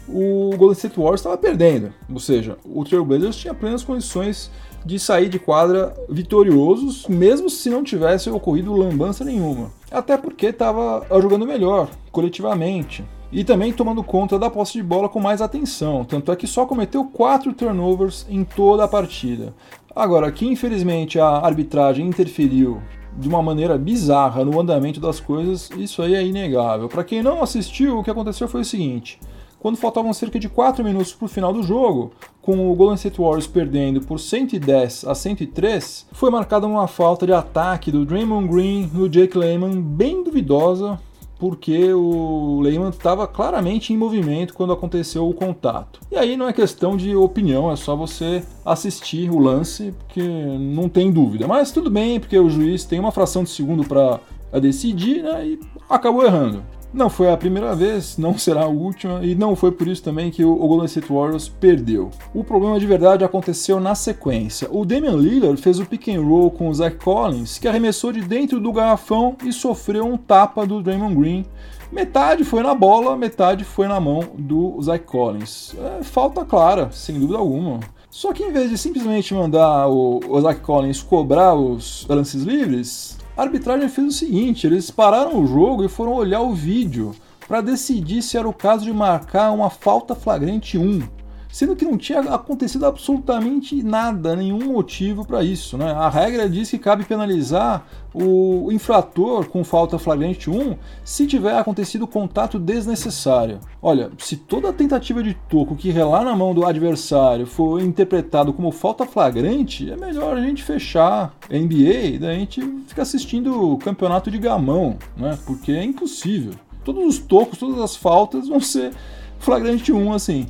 o 0.10 0.50
Golden 0.58 0.74
State 0.74 0.98
Warriors 0.98 1.22
estava 1.22 1.38
perdendo. 1.38 1.94
Ou 2.12 2.20
seja, 2.20 2.58
o 2.66 2.84
Trail 2.84 3.06
Blazers 3.06 3.38
tinha 3.38 3.54
plenas 3.54 3.82
condições 3.82 4.52
de 4.86 5.00
sair 5.00 5.28
de 5.28 5.40
quadra 5.40 5.94
vitoriosos, 6.08 7.08
mesmo 7.08 7.50
se 7.50 7.70
não 7.70 7.84
tivesse 7.84 8.30
ocorrido 8.30 8.76
lambança 8.76 9.26
nenhuma. 9.26 9.72
Até 9.92 10.16
porque 10.16 10.48
estava 10.48 11.06
jogando 11.20 11.48
melhor, 11.48 11.90
coletivamente. 12.12 13.04
E 13.32 13.44
também 13.44 13.74
tomando 13.74 14.04
conta 14.04 14.38
da 14.38 14.50
posse 14.50 14.74
de 14.74 14.84
bola 14.84 15.10
com 15.10 15.20
mais 15.20 15.42
atenção, 15.42 16.06
tanto 16.06 16.32
é 16.32 16.36
que 16.36 16.46
só 16.46 16.66
cometeu 16.66 17.04
quatro 17.06 17.52
turnovers 17.52 18.26
em 18.30 18.44
toda 18.44 18.84
a 18.84 18.88
partida. 18.88 19.54
Agora, 19.96 20.32
que 20.32 20.46
infelizmente 20.46 21.20
a 21.20 21.30
arbitragem 21.40 22.08
interferiu 22.08 22.82
de 23.18 23.28
uma 23.28 23.42
maneira 23.42 23.78
bizarra 23.78 24.44
no 24.46 24.60
andamento 24.60 25.00
das 25.00 25.20
coisas, 25.20 25.70
isso 25.78 26.02
aí 26.02 26.14
é 26.16 26.26
inegável. 26.26 26.88
Para 26.88 27.04
quem 27.04 27.24
não 27.24 27.42
assistiu, 27.42 27.98
o 27.98 28.04
que 28.04 28.12
aconteceu 28.12 28.48
foi 28.48 28.62
o 28.62 28.66
seguinte: 28.66 29.20
quando 29.66 29.78
faltavam 29.78 30.14
cerca 30.14 30.38
de 30.38 30.48
4 30.48 30.84
minutos 30.84 31.12
para 31.12 31.26
o 31.26 31.28
final 31.28 31.52
do 31.52 31.64
jogo, 31.64 32.12
com 32.40 32.72
o 32.72 32.76
Golden 32.76 32.94
State 32.94 33.20
Warriors 33.20 33.48
perdendo 33.48 34.00
por 34.00 34.20
110 34.20 35.06
a 35.06 35.16
103, 35.16 36.06
foi 36.12 36.30
marcada 36.30 36.68
uma 36.68 36.88
falta 36.88 37.26
de 37.26 37.34
ataque 37.34 37.92
do 37.92 38.06
Draymond 38.06 38.48
Green 38.48 38.88
no 38.94 39.10
Jake 39.10 39.36
Lehman 39.36 39.82
bem 39.82 40.24
duvidosa, 40.24 41.00
porque 41.40 41.92
o 41.92 42.60
Lehman 42.62 42.90
estava 42.90 43.26
claramente 43.26 43.92
em 43.92 43.98
movimento 43.98 44.54
quando 44.54 44.72
aconteceu 44.72 45.28
o 45.28 45.34
contato. 45.34 46.00
E 46.12 46.16
aí 46.16 46.38
não 46.38 46.48
é 46.48 46.54
questão 46.54 46.96
de 46.96 47.16
opinião, 47.16 47.72
é 47.72 47.76
só 47.76 47.96
você 47.96 48.44
assistir 48.64 49.32
o 49.32 49.40
lance, 49.40 49.96
porque 49.98 50.22
não 50.22 50.88
tem 50.88 51.12
dúvida. 51.12 51.48
Mas 51.48 51.72
tudo 51.72 51.90
bem, 51.90 52.20
porque 52.20 52.38
o 52.38 52.52
juiz 52.52 52.86
tem 52.86 53.00
uma 53.00 53.12
fração 53.12 53.44
de 53.44 53.50
segundo 53.50 53.84
para 53.84 54.20
decidir 54.60 55.24
né, 55.24 55.44
e 55.44 55.60
acabou 55.90 56.24
errando. 56.24 56.62
Não 56.94 57.10
foi 57.10 57.30
a 57.30 57.36
primeira 57.36 57.76
vez, 57.76 58.18
não 58.18 58.38
será 58.38 58.64
a 58.64 58.68
última, 58.68 59.24
e 59.24 59.36
não 59.36 59.56
foi 59.56 59.72
por 59.72 59.88
isso 59.88 60.02
também 60.02 60.32
que 60.32 60.46
o 60.46 60.56
Golden 60.56 60.86
State 60.86 61.12
Warriors 61.12 61.50
perdeu. 61.50 62.10
O 62.34 62.44
problema 62.44 62.80
de 62.80 62.86
verdade 62.88 63.24
aconteceu 63.24 63.80
na 63.80 63.94
sequência. 63.96 64.70
O 64.72 64.86
Damian 64.86 65.18
Lillard 65.18 65.62
fez 65.62 65.80
o 65.80 65.86
pick 65.86 66.08
and 66.08 66.22
roll 66.22 66.50
com 66.50 66.70
o 66.70 66.74
Zach 66.74 66.96
Collins, 66.98 67.58
que 67.58 67.68
arremessou 67.68 68.14
de 68.14 68.22
dentro 68.22 68.62
do 68.62 68.72
garrafão 68.72 69.36
e 69.44 69.52
sofreu 69.52 70.06
um 70.06 70.18
tapa 70.18 70.66
do 70.66 70.82
Draymond 70.82 71.16
Green. 71.16 71.46
Metade 71.92 72.44
foi 72.44 72.64
na 72.64 72.74
bola, 72.74 73.16
metade 73.16 73.64
foi 73.64 73.88
na 73.88 74.00
mão 74.00 74.24
do 74.38 74.82
Zach 74.82 75.06
Collins. 75.06 75.76
É, 76.00 76.04
falta 76.04 76.44
clara, 76.46 76.90
sem 76.92 77.20
dúvida 77.20 77.38
alguma. 77.38 77.80
Só 78.10 78.32
que 78.32 78.44
em 78.44 78.52
vez 78.52 78.70
de 78.70 78.78
simplesmente 78.78 79.34
mandar 79.34 79.90
o, 79.90 80.22
o 80.28 80.42
Zach 80.42 80.62
Collins 80.62 81.02
cobrar 81.02 81.54
os 81.54 82.06
lances 82.08 82.44
livres, 82.44 83.18
a 83.36 83.42
arbitragem 83.42 83.90
fez 83.90 84.08
o 84.08 84.18
seguinte: 84.18 84.66
eles 84.66 84.90
pararam 84.92 85.40
o 85.40 85.48
jogo 85.48 85.84
e 85.84 85.90
foram 85.90 86.14
olhar 86.14 86.42
o 86.42 86.54
vídeo 86.54 87.14
para 87.48 87.62
decidir 87.62 88.22
se 88.22 88.38
era 88.38 88.48
o 88.48 88.54
caso 88.54 88.86
de 88.86 88.94
marcar 88.94 89.52
uma 89.52 89.70
falta 89.70 90.16
flagrante 90.16 90.78
1 90.78 91.15
sendo 91.56 91.74
que 91.74 91.86
não 91.86 91.98
tinha 91.98 92.20
acontecido 92.20 92.86
absolutamente 92.86 93.82
nada, 93.82 94.36
nenhum 94.36 94.74
motivo 94.74 95.26
para 95.26 95.42
isso. 95.42 95.78
Né? 95.78 95.90
A 95.90 96.10
regra 96.10 96.50
diz 96.50 96.70
que 96.70 96.78
cabe 96.78 97.06
penalizar 97.06 97.88
o 98.14 98.70
infrator 98.74 99.48
com 99.48 99.64
falta 99.64 99.98
flagrante 99.98 100.50
1 100.50 100.76
se 101.02 101.26
tiver 101.26 101.58
acontecido 101.58 102.06
contato 102.06 102.60
desnecessário. 102.60 103.62
Olha, 103.82 104.12
se 104.18 104.36
toda 104.36 104.74
tentativa 104.74 105.24
de 105.24 105.34
toco 105.48 105.78
que 105.78 105.92
relar 105.92 106.26
na 106.26 106.36
mão 106.36 106.54
do 106.54 106.66
adversário 106.66 107.48
for 107.48 107.82
interpretado 107.82 108.52
como 108.52 108.70
falta 108.70 109.06
flagrante, 109.06 109.90
é 109.90 109.96
melhor 109.96 110.36
a 110.36 110.42
gente 110.42 110.62
fechar 110.62 111.34
a 111.50 111.58
NBA 111.58 112.20
e 112.20 112.28
a 112.28 112.34
gente 112.34 112.62
fica 112.86 113.02
assistindo 113.02 113.72
o 113.72 113.78
campeonato 113.78 114.30
de 114.30 114.38
gamão, 114.38 114.98
né? 115.16 115.40
porque 115.46 115.72
é 115.72 115.86
impossível. 115.86 116.52
Todos 116.84 117.06
os 117.06 117.18
tocos, 117.18 117.58
todas 117.58 117.80
as 117.80 117.96
faltas 117.96 118.50
vão 118.50 118.60
ser 118.60 118.92
flagrante 119.40 119.94
1 119.94 120.12
assim. 120.12 120.48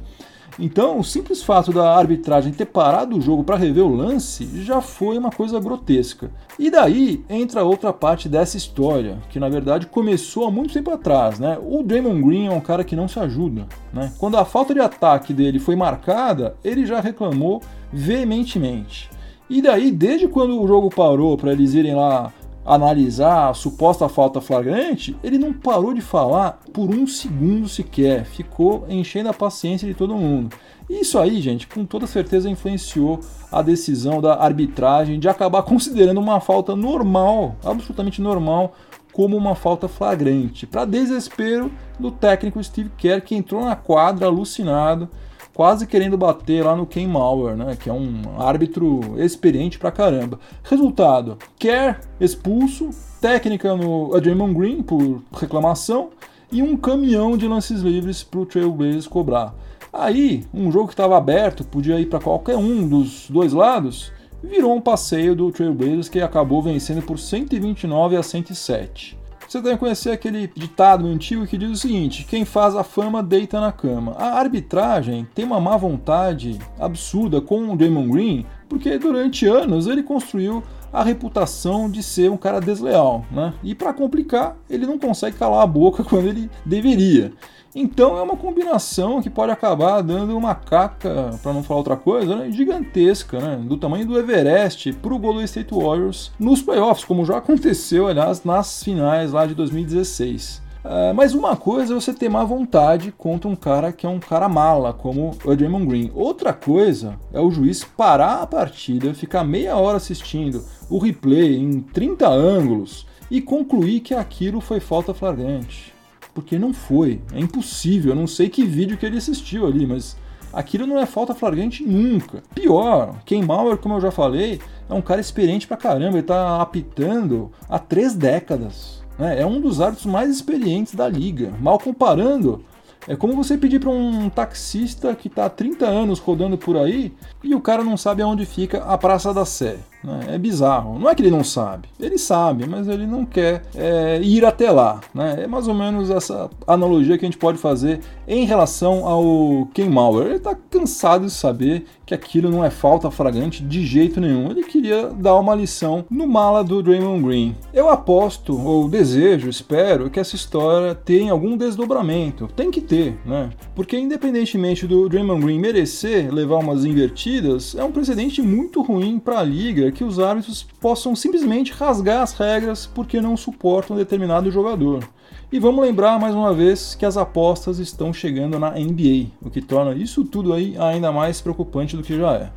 Então, 0.58 1.00
o 1.00 1.04
simples 1.04 1.44
fato 1.44 1.74
da 1.74 1.96
arbitragem 1.98 2.54
ter 2.54 2.65
parado 2.65 3.18
o 3.18 3.22
jogo 3.22 3.44
para 3.44 3.58
rever 3.58 3.84
o 3.84 3.94
lance 3.94 4.63
já 4.63 4.80
foi 4.80 5.18
uma 5.18 5.30
coisa 5.30 5.60
grotesca. 5.60 6.32
E 6.58 6.72
daí 6.72 7.24
entra 7.30 7.63
outra 7.63 7.91
parte 7.91 8.30
dessa 8.30 8.56
história, 8.56 9.18
que 9.30 9.39
na 9.39 9.50
verdade 9.50 9.88
começou 9.88 10.46
há 10.46 10.52
muito 10.52 10.74
tempo 10.74 10.91
atrás, 10.91 11.39
né? 11.39 11.58
O 11.62 11.84
Draymond 11.84 12.22
Green 12.22 12.48
é 12.48 12.52
um 12.52 12.62
cara 12.62 12.84
que 12.84 12.96
não 12.96 13.08
se 13.08 13.20
ajuda, 13.20 13.68
né? 13.91 14.13
Quando 14.18 14.38
a 14.38 14.46
falta 14.46 14.74
de 14.74 14.80
ataque 14.80 15.34
dele 15.34 15.60
foi 15.60 15.76
marcada, 15.76 16.56
ele 16.63 16.86
já 16.86 17.02
reclamou 17.02 17.62
veementemente. 17.91 19.10
E 19.50 19.62
daí, 19.62 19.91
desde 19.91 20.28
quando 20.28 20.60
o 20.60 20.68
jogo 20.68 20.89
parou 20.89 21.38
para 21.38 21.52
eles 21.52 21.74
irem 21.74 21.96
lá 21.96 22.32
analisar 22.65 23.49
a 23.49 23.54
suposta 23.54 24.10
falta 24.10 24.41
flagrante, 24.41 25.15
ele 25.23 25.38
não 25.38 25.54
parou 25.54 25.93
de 25.93 26.01
falar 26.01 26.60
por 26.73 26.89
um 26.89 27.06
segundo 27.06 27.69
sequer, 27.69 28.25
ficou 28.25 28.86
enchendo 28.89 29.30
a 29.30 29.34
paciência 29.34 29.88
de 29.88 29.93
todo 29.93 30.15
mundo. 30.15 30.56
Isso 30.89 31.19
aí, 31.19 31.41
gente, 31.41 31.67
com 31.67 31.86
toda 31.86 32.08
certeza 32.08 32.49
influenciou 32.49 33.19
a 33.51 33.62
decisão 33.62 34.19
da 34.21 34.36
arbitragem 34.36 35.19
de 35.19 35.30
acabar 35.30 35.62
considerando 35.63 36.19
uma 36.19 36.39
falta 36.39 36.75
normal, 36.75 37.56
absolutamente 37.63 38.21
normal, 38.21 38.73
como 39.13 39.38
uma 39.38 39.56
falta 39.56 39.88
flagrante, 39.88 40.67
para 40.67 40.84
desespero 40.84 41.71
do 41.97 42.12
técnico 42.12 42.62
Steve 42.62 42.91
Kerr, 42.97 43.21
que 43.21 43.36
entrou 43.36 43.63
na 43.63 43.75
quadra 43.75 44.25
alucinado 44.25 45.10
quase 45.56 45.88
querendo 45.88 46.18
bater 46.18 46.65
lá 46.65 46.76
no 46.76 46.86
Ken 46.86 47.08
Mauer, 47.08 47.56
né, 47.56 47.78
que 47.80 47.89
é 47.89 47.94
um 47.94 48.22
árbitro 48.38 49.15
experiente 49.18 49.80
pra 49.80 49.89
caramba. 49.89 50.38
Resultado: 50.63 51.38
Kerr 51.58 52.02
expulso, 52.20 52.89
técnica 53.22 53.76
no 53.76 54.20
Draymond 54.20 54.54
Green 54.54 54.84
por 54.84 55.24
reclamação 55.34 56.10
e 56.52 56.62
um 56.62 56.78
caminhão 56.78 57.36
de 57.36 57.48
lances 57.48 57.82
livres 57.82 58.22
para 58.22 58.41
o 58.41 58.46
Trailblazers 58.46 59.08
cobrar. 59.08 59.56
Aí, 59.91 60.46
um 60.54 60.70
jogo 60.70 60.88
que 60.88 60.94
estava 60.94 61.18
aberto, 61.18 61.63
podia 61.63 62.00
ir 62.00 62.08
para 62.08 62.20
qualquer 62.20 62.58
um 62.58 62.86
dos 62.86 63.30
dois 63.30 63.54
lados, 63.54 64.12
virou 64.44 64.76
um 64.76 64.82
passeio 64.82 65.34
do 65.34 65.52
Trailblazers 65.52 66.10
que 66.10 66.20
acabou 66.20 66.62
vencendo 66.62 67.02
por 67.02 67.18
129 67.18 68.18
a 68.18 68.22
107. 68.22 69.14
Você 69.56 69.62
deve 69.62 69.78
conhecer 69.78 70.12
aquele 70.12 70.52
ditado 70.54 71.08
antigo 71.08 71.48
que 71.48 71.58
diz 71.58 71.72
o 71.72 71.78
seguinte: 71.78 72.26
quem 72.30 72.44
faz 72.44 72.76
a 72.76 72.84
fama 72.84 73.24
deita 73.24 73.62
na 73.62 73.72
cama. 73.72 74.12
A 74.20 74.38
arbitragem 74.38 75.26
tem 75.34 75.46
uma 75.46 75.62
má 75.62 75.78
vontade 75.78 76.60
absurda 76.78 77.39
com 77.39 77.72
o 77.72 77.78
Damon 77.78 78.10
Green, 78.10 78.46
porque 78.68 78.98
durante 78.98 79.46
anos 79.46 79.88
ele 79.88 80.04
construiu 80.04 80.62
a 80.95 81.03
reputação 81.03 81.89
de 81.89 82.01
ser 82.01 82.31
um 82.31 82.38
cara 82.38 82.62
desleal, 82.62 83.25
né? 83.29 83.53
E 83.62 83.75
para 83.75 83.93
complicar, 83.93 84.58
ele 84.69 84.86
não 84.86 84.97
consegue 84.97 85.38
calar 85.38 85.62
a 85.62 85.67
boca 85.67 86.03
quando 86.08 86.27
ele 86.27 86.49
deveria. 86.65 87.34
Então 87.77 88.17
é 88.17 88.21
uma 88.21 88.38
combinação 88.38 89.21
que 89.21 89.29
pode 89.29 89.51
acabar 89.51 90.01
dando 90.01 90.38
uma 90.38 90.55
caca, 90.55 91.38
para 91.43 91.51
não 91.51 91.62
falar 91.62 91.79
outra 91.79 91.97
coisa, 91.97 92.34
né, 92.34 92.49
gigantesca, 92.49 93.38
né, 93.38 93.58
do 93.58 93.75
tamanho 93.75 94.08
do 94.08 94.17
Everest 94.17 94.93
para 94.93 95.13
o 95.13 95.19
Golden 95.19 95.43
State 95.43 95.73
Warriors 95.73 96.31
nos 96.39 96.62
playoffs, 96.62 97.03
como 97.03 97.25
já 97.25 97.38
aconteceu, 97.38 98.08
aliás, 98.08 98.45
nas 98.45 98.81
finais 98.81 99.34
lá 99.34 99.45
de 99.45 99.53
2016. 99.53 100.63
Uh, 100.86 101.13
mas 101.15 101.34
uma 101.34 101.58
coisa 101.58 101.93
é 101.93 102.00
você 102.00 102.13
ter 102.13 102.30
má 102.30 102.43
vontade 102.43 103.12
contra 103.12 103.50
um 103.50 103.56
cara 103.56 103.91
que 103.91 104.06
é 104.06 104.10
um 104.10 104.19
cara 104.19 104.48
mala, 104.48 104.93
como 104.93 105.36
o 105.43 105.56
Draymond 105.56 105.88
Green. 105.88 106.12
Outra 106.13 106.54
coisa 106.54 107.19
é 107.34 107.39
o 107.39 107.50
juiz 107.50 107.84
parar 107.84 108.43
a 108.43 108.48
partida, 108.48 109.13
ficar 109.13 109.43
meia 109.43 109.76
hora 109.76 109.98
assistindo 109.98 110.63
o 110.88 111.00
replay 111.00 111.58
em 111.58 111.82
30 111.82 112.28
ângulos 112.30 113.08
e 113.32 113.41
concluir 113.41 114.02
que 114.02 114.13
aquilo 114.13 114.62
foi 114.62 114.80
falta 114.80 115.12
flagrante 115.12 115.95
porque 116.36 116.60
não 116.60 116.74
foi. 116.74 117.21
É 117.34 117.39
impossível. 117.39 118.12
Eu 118.12 118.15
não 118.17 118.28
sei 118.28 118.50
que 118.50 118.65
vídeo 118.65 118.98
que 118.98 119.06
ele 119.06 119.17
assistiu 119.17 119.65
ali, 119.65 119.88
mas 119.88 120.17
aquilo 120.54 120.86
não 120.86 121.00
é 121.00 121.06
falta 121.06 121.34
flagrante 121.34 121.82
nunca. 121.82 122.43
Pior, 122.54 123.15
Ken 123.26 123.41
Mauer, 123.41 123.78
como 123.78 123.95
eu 123.95 124.02
já 124.02 124.12
falei, 124.12 124.60
é 124.88 124.93
um 124.93 125.02
cara 125.02 125.21
experiente 125.21 125.65
pra 125.65 125.78
caramba. 125.78 126.17
Ele 126.17 126.28
tá 126.28 126.62
apitando 126.62 127.52
há 127.69 127.80
três 127.80 128.13
décadas. 128.13 129.05
Né? 129.17 129.41
É 129.41 129.45
um 129.45 129.60
dos 129.60 129.82
árbitros 129.82 130.06
mais 130.06 130.30
experientes 130.30 130.93
da 130.95 131.08
liga. 131.08 131.54
Mal 131.60 131.80
comparando, 131.80 132.63
é 133.08 133.15
como 133.15 133.36
você 133.36 133.58
pedir 133.58 133.80
para 133.80 133.89
um 133.89 134.30
taxista 134.30 135.15
que 135.15 135.28
está 135.28 135.45
há 135.45 135.49
30 135.49 135.86
anos 135.86 136.19
rodando 136.19 136.58
por 136.58 136.75
aí 136.75 137.13
e 137.43 137.54
o 137.54 137.62
cara 137.62 137.84
não 137.84 137.97
sabe 137.97 138.21
aonde 138.21 138.45
fica 138.45 138.84
a 138.84 138.97
Praça 138.97 139.34
da 139.34 139.45
Sé. 139.45 139.78
Né? 140.06 140.36
É 140.36 140.38
bizarro. 140.38 141.00
Não 141.00 141.10
é 141.10 141.15
que 141.15 141.22
ele 141.22 141.32
não 141.32 141.44
sabe, 141.44 141.89
ele 142.00 142.18
sabe, 142.18 142.68
mas 142.68 142.88
ele 142.88 143.08
não 143.08 143.26
quer 143.26 143.63
é, 143.76 144.20
ir 144.22 144.46
até 144.46 144.70
lá. 144.70 145.02
Né? 145.13 145.44
É 145.44 145.48
mais 145.48 145.68
ou 145.68 145.74
menos 145.74 146.10
essa 146.10 146.50
analogia 146.68 147.18
que 147.18 147.26
a 147.26 147.28
gente 147.28 147.38
pode 147.38 147.58
fazer 147.58 148.00
em 148.28 148.46
relação 148.46 149.06
ao 149.08 149.68
Ken 149.74 149.89
Mauer. 149.89 150.28
Ele 150.28 150.36
está 150.36 150.56
cansado 150.70 151.26
de 151.26 151.32
saber 151.32 151.86
que 152.06 152.13
aquilo 152.13 152.52
não 152.52 152.63
é 152.63 152.70
falta 152.70 153.10
flagrante 153.10 153.63
de 153.63 153.86
jeito 153.86 154.22
nenhum. 154.22 154.52
Ele 154.52 154.63
queria 154.63 155.08
dar 155.08 155.36
uma 155.36 155.56
lição 155.56 156.06
no 156.10 156.28
mala 156.28 156.63
do 156.63 156.84
Draymond 156.84 157.24
Green. 157.24 157.56
Eu 157.74 157.89
aposto, 157.89 158.56
ou 158.60 158.88
desejo, 158.88 159.50
espero, 159.50 160.10
que 160.10 160.20
essa 160.20 160.36
história 160.36 160.94
tenha 160.94 161.32
algum 161.32 161.58
desdobramento. 161.58 162.48
Tem 162.56 162.70
que 162.70 162.82
ter, 162.82 163.18
né? 163.26 163.50
Porque 163.74 163.98
independentemente 163.98 164.86
do 164.86 165.10
Draymond 165.10 165.44
Green 165.44 165.60
merecer 165.60 166.32
levar 166.32 166.58
umas 166.58 166.86
invertidas, 166.86 167.76
é 167.76 167.84
um 167.84 167.91
precedente 167.91 168.41
muito 168.41 168.82
ruim 168.82 169.18
para 169.18 169.39
a 169.39 169.44
liga 169.44 169.91
que 169.95 170.03
os 170.03 170.19
árbitros 170.19 170.62
possam 170.79 171.15
simplesmente 171.15 171.71
rasgar 171.71 172.21
as 172.21 172.34
regras 172.34 172.86
porque 172.86 173.19
não 173.19 173.36
suportam 173.36 173.95
determinado 173.95 174.51
jogador. 174.51 175.08
E 175.51 175.58
vamos 175.58 175.84
lembrar 175.84 176.19
mais 176.19 176.36
uma 176.36 176.53
vez 176.53 176.93
que 176.93 177.05
as 177.05 177.17
apostas 177.17 177.79
estão 177.79 178.13
chegando 178.13 178.60
na 178.60 178.71
NBA, 178.71 179.31
o 179.41 179.49
que 179.49 179.62
torna 179.62 179.95
isso 179.95 180.25
tudo 180.25 180.53
aí 180.53 180.75
ainda 180.77 181.12
mais 181.12 181.39
preocupante 181.39 181.95
do 181.95 182.03
que 182.03 182.17
já 182.17 182.34
é. 182.34 182.51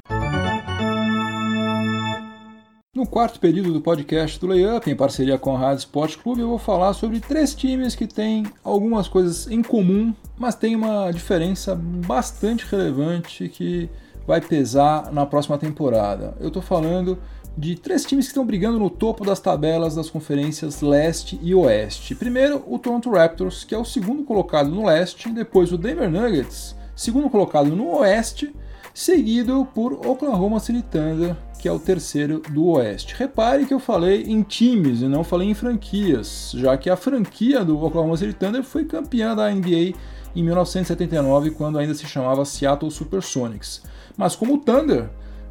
No 2.94 3.06
quarto 3.06 3.38
período 3.38 3.72
do 3.72 3.80
podcast 3.80 4.40
do 4.40 4.48
Layup, 4.48 4.90
em 4.90 4.96
parceria 4.96 5.38
com 5.38 5.54
a 5.54 5.58
Rádio 5.58 5.78
Sport 5.78 6.16
Clube, 6.16 6.40
eu 6.40 6.48
vou 6.48 6.58
falar 6.58 6.92
sobre 6.94 7.20
três 7.20 7.54
times 7.54 7.94
que 7.94 8.08
têm 8.08 8.44
algumas 8.64 9.06
coisas 9.06 9.48
em 9.48 9.62
comum, 9.62 10.12
mas 10.36 10.56
tem 10.56 10.74
uma 10.74 11.08
diferença 11.12 11.76
bastante 11.76 12.66
relevante 12.68 13.48
que 13.48 13.88
vai 14.28 14.42
pesar 14.42 15.10
na 15.10 15.24
próxima 15.24 15.56
temporada. 15.56 16.36
Eu 16.38 16.48
estou 16.48 16.60
falando 16.60 17.18
de 17.56 17.74
três 17.76 18.04
times 18.04 18.26
que 18.26 18.32
estão 18.32 18.44
brigando 18.44 18.78
no 18.78 18.90
topo 18.90 19.24
das 19.24 19.40
tabelas 19.40 19.94
das 19.94 20.10
conferências 20.10 20.82
leste 20.82 21.40
e 21.42 21.54
oeste. 21.54 22.14
Primeiro, 22.14 22.62
o 22.66 22.78
Toronto 22.78 23.10
Raptors, 23.10 23.64
que 23.64 23.74
é 23.74 23.78
o 23.78 23.86
segundo 23.86 24.24
colocado 24.24 24.68
no 24.68 24.84
leste, 24.84 25.30
depois 25.30 25.72
o 25.72 25.78
Denver 25.78 26.10
Nuggets, 26.10 26.76
segundo 26.94 27.30
colocado 27.30 27.74
no 27.74 27.88
oeste, 27.96 28.54
seguido 28.92 29.66
por 29.74 29.94
Oklahoma 29.94 30.60
City 30.60 30.82
Thunder, 30.82 31.34
que 31.58 31.66
é 31.66 31.72
o 31.72 31.78
terceiro 31.78 32.42
do 32.50 32.66
oeste. 32.66 33.14
Repare 33.16 33.64
que 33.64 33.72
eu 33.72 33.80
falei 33.80 34.24
em 34.24 34.42
times 34.42 35.00
e 35.00 35.08
não 35.08 35.24
falei 35.24 35.48
em 35.48 35.54
franquias, 35.54 36.52
já 36.54 36.76
que 36.76 36.90
a 36.90 36.96
franquia 36.96 37.64
do 37.64 37.82
Oklahoma 37.82 38.18
City 38.18 38.34
Thunder 38.34 38.62
foi 38.62 38.84
campeã 38.84 39.34
da 39.34 39.50
NBA 39.50 39.94
em 40.34 40.42
1979, 40.42 41.50
quando 41.50 41.78
ainda 41.78 41.94
se 41.94 42.06
chamava 42.06 42.44
Seattle 42.44 42.90
Supersonics. 42.90 43.82
Mas 44.16 44.34
como 44.36 44.54
o 44.54 44.58
Thunder 44.58 45.08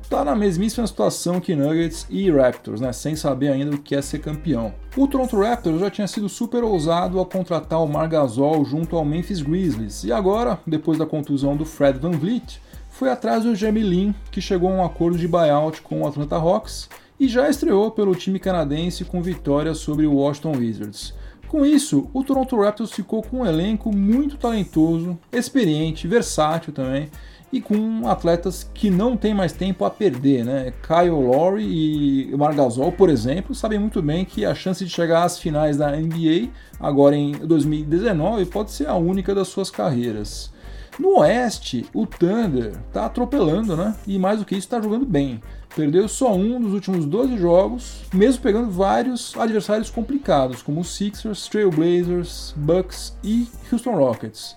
está 0.07 0.23
na 0.23 0.35
mesmíssima 0.35 0.87
situação 0.87 1.41
que 1.41 1.53
Nuggets 1.53 2.07
e 2.09 2.31
Raptors, 2.31 2.79
né, 2.79 2.93
sem 2.93 3.13
saber 3.15 3.49
ainda 3.49 3.75
o 3.75 3.77
que 3.77 3.93
é 3.93 4.01
ser 4.01 4.19
campeão. 4.19 4.73
O 4.95 5.05
Toronto 5.05 5.37
Raptors 5.37 5.81
já 5.81 5.89
tinha 5.89 6.07
sido 6.07 6.29
super 6.29 6.63
ousado 6.63 7.19
ao 7.19 7.25
contratar 7.25 7.83
o 7.83 7.87
Margasol 7.87 8.63
junto 8.63 8.95
ao 8.95 9.03
Memphis 9.03 9.41
Grizzlies, 9.41 10.05
e 10.05 10.13
agora, 10.13 10.59
depois 10.65 10.97
da 10.97 11.05
contusão 11.05 11.57
do 11.57 11.65
Fred 11.65 11.99
Van 11.99 12.11
Vliet, 12.11 12.61
foi 12.89 13.09
atrás 13.11 13.43
do 13.43 13.53
Jeremy 13.53 13.81
Lin, 13.81 14.15
que 14.31 14.39
chegou 14.39 14.69
a 14.69 14.73
um 14.73 14.83
acordo 14.83 15.17
de 15.17 15.27
buyout 15.27 15.81
com 15.81 16.01
o 16.01 16.07
Atlanta 16.07 16.37
Hawks 16.37 16.89
e 17.19 17.27
já 17.27 17.49
estreou 17.49 17.91
pelo 17.91 18.15
time 18.15 18.39
canadense 18.39 19.03
com 19.03 19.21
vitória 19.21 19.73
sobre 19.73 20.07
o 20.07 20.13
Washington 20.13 20.57
Wizards. 20.57 21.13
Com 21.47 21.65
isso, 21.65 22.09
o 22.13 22.23
Toronto 22.23 22.59
Raptors 22.59 22.91
ficou 22.91 23.23
com 23.23 23.39
um 23.39 23.45
elenco 23.45 23.95
muito 23.95 24.35
talentoso, 24.37 25.17
experiente, 25.31 26.07
versátil 26.07 26.73
também, 26.73 27.09
e 27.51 27.61
com 27.61 28.07
atletas 28.07 28.69
que 28.73 28.89
não 28.89 29.15
têm 29.15 29.33
mais 29.33 29.53
tempo 29.53 29.85
a 29.85 29.89
perder, 29.89 30.43
né? 30.43 30.73
Kyle 30.85 31.09
Lowry 31.11 31.63
e 31.63 32.35
Margasol, 32.35 32.91
por 32.91 33.09
exemplo, 33.09 33.55
sabem 33.55 33.79
muito 33.79 34.01
bem 34.01 34.25
que 34.25 34.43
a 34.43 34.53
chance 34.53 34.83
de 34.83 34.91
chegar 34.91 35.23
às 35.23 35.39
finais 35.39 35.77
da 35.77 35.95
NBA 35.95 36.49
agora 36.77 37.15
em 37.15 37.31
2019 37.31 38.45
pode 38.47 38.71
ser 38.71 38.87
a 38.87 38.95
única 38.95 39.33
das 39.33 39.47
suas 39.47 39.71
carreiras. 39.71 40.51
No 40.99 41.19
Oeste, 41.19 41.85
o 41.93 42.05
Thunder 42.05 42.73
está 42.87 43.05
atropelando, 43.05 43.77
né? 43.77 43.95
E 44.05 44.17
mais 44.19 44.39
do 44.39 44.45
que 44.45 44.55
isso, 44.55 44.67
está 44.67 44.81
jogando 44.81 45.05
bem. 45.05 45.39
Perdeu 45.75 46.07
só 46.07 46.33
um 46.33 46.59
dos 46.59 46.73
últimos 46.73 47.05
12 47.05 47.37
jogos, 47.37 48.01
mesmo 48.13 48.41
pegando 48.41 48.71
vários 48.71 49.35
adversários 49.37 49.89
complicados, 49.89 50.61
como 50.61 50.81
os 50.81 50.95
Sixers, 50.95 51.47
Trailblazers, 51.47 52.53
Bucks 52.55 53.15
e 53.23 53.47
Houston 53.71 53.95
Rockets. 53.95 54.55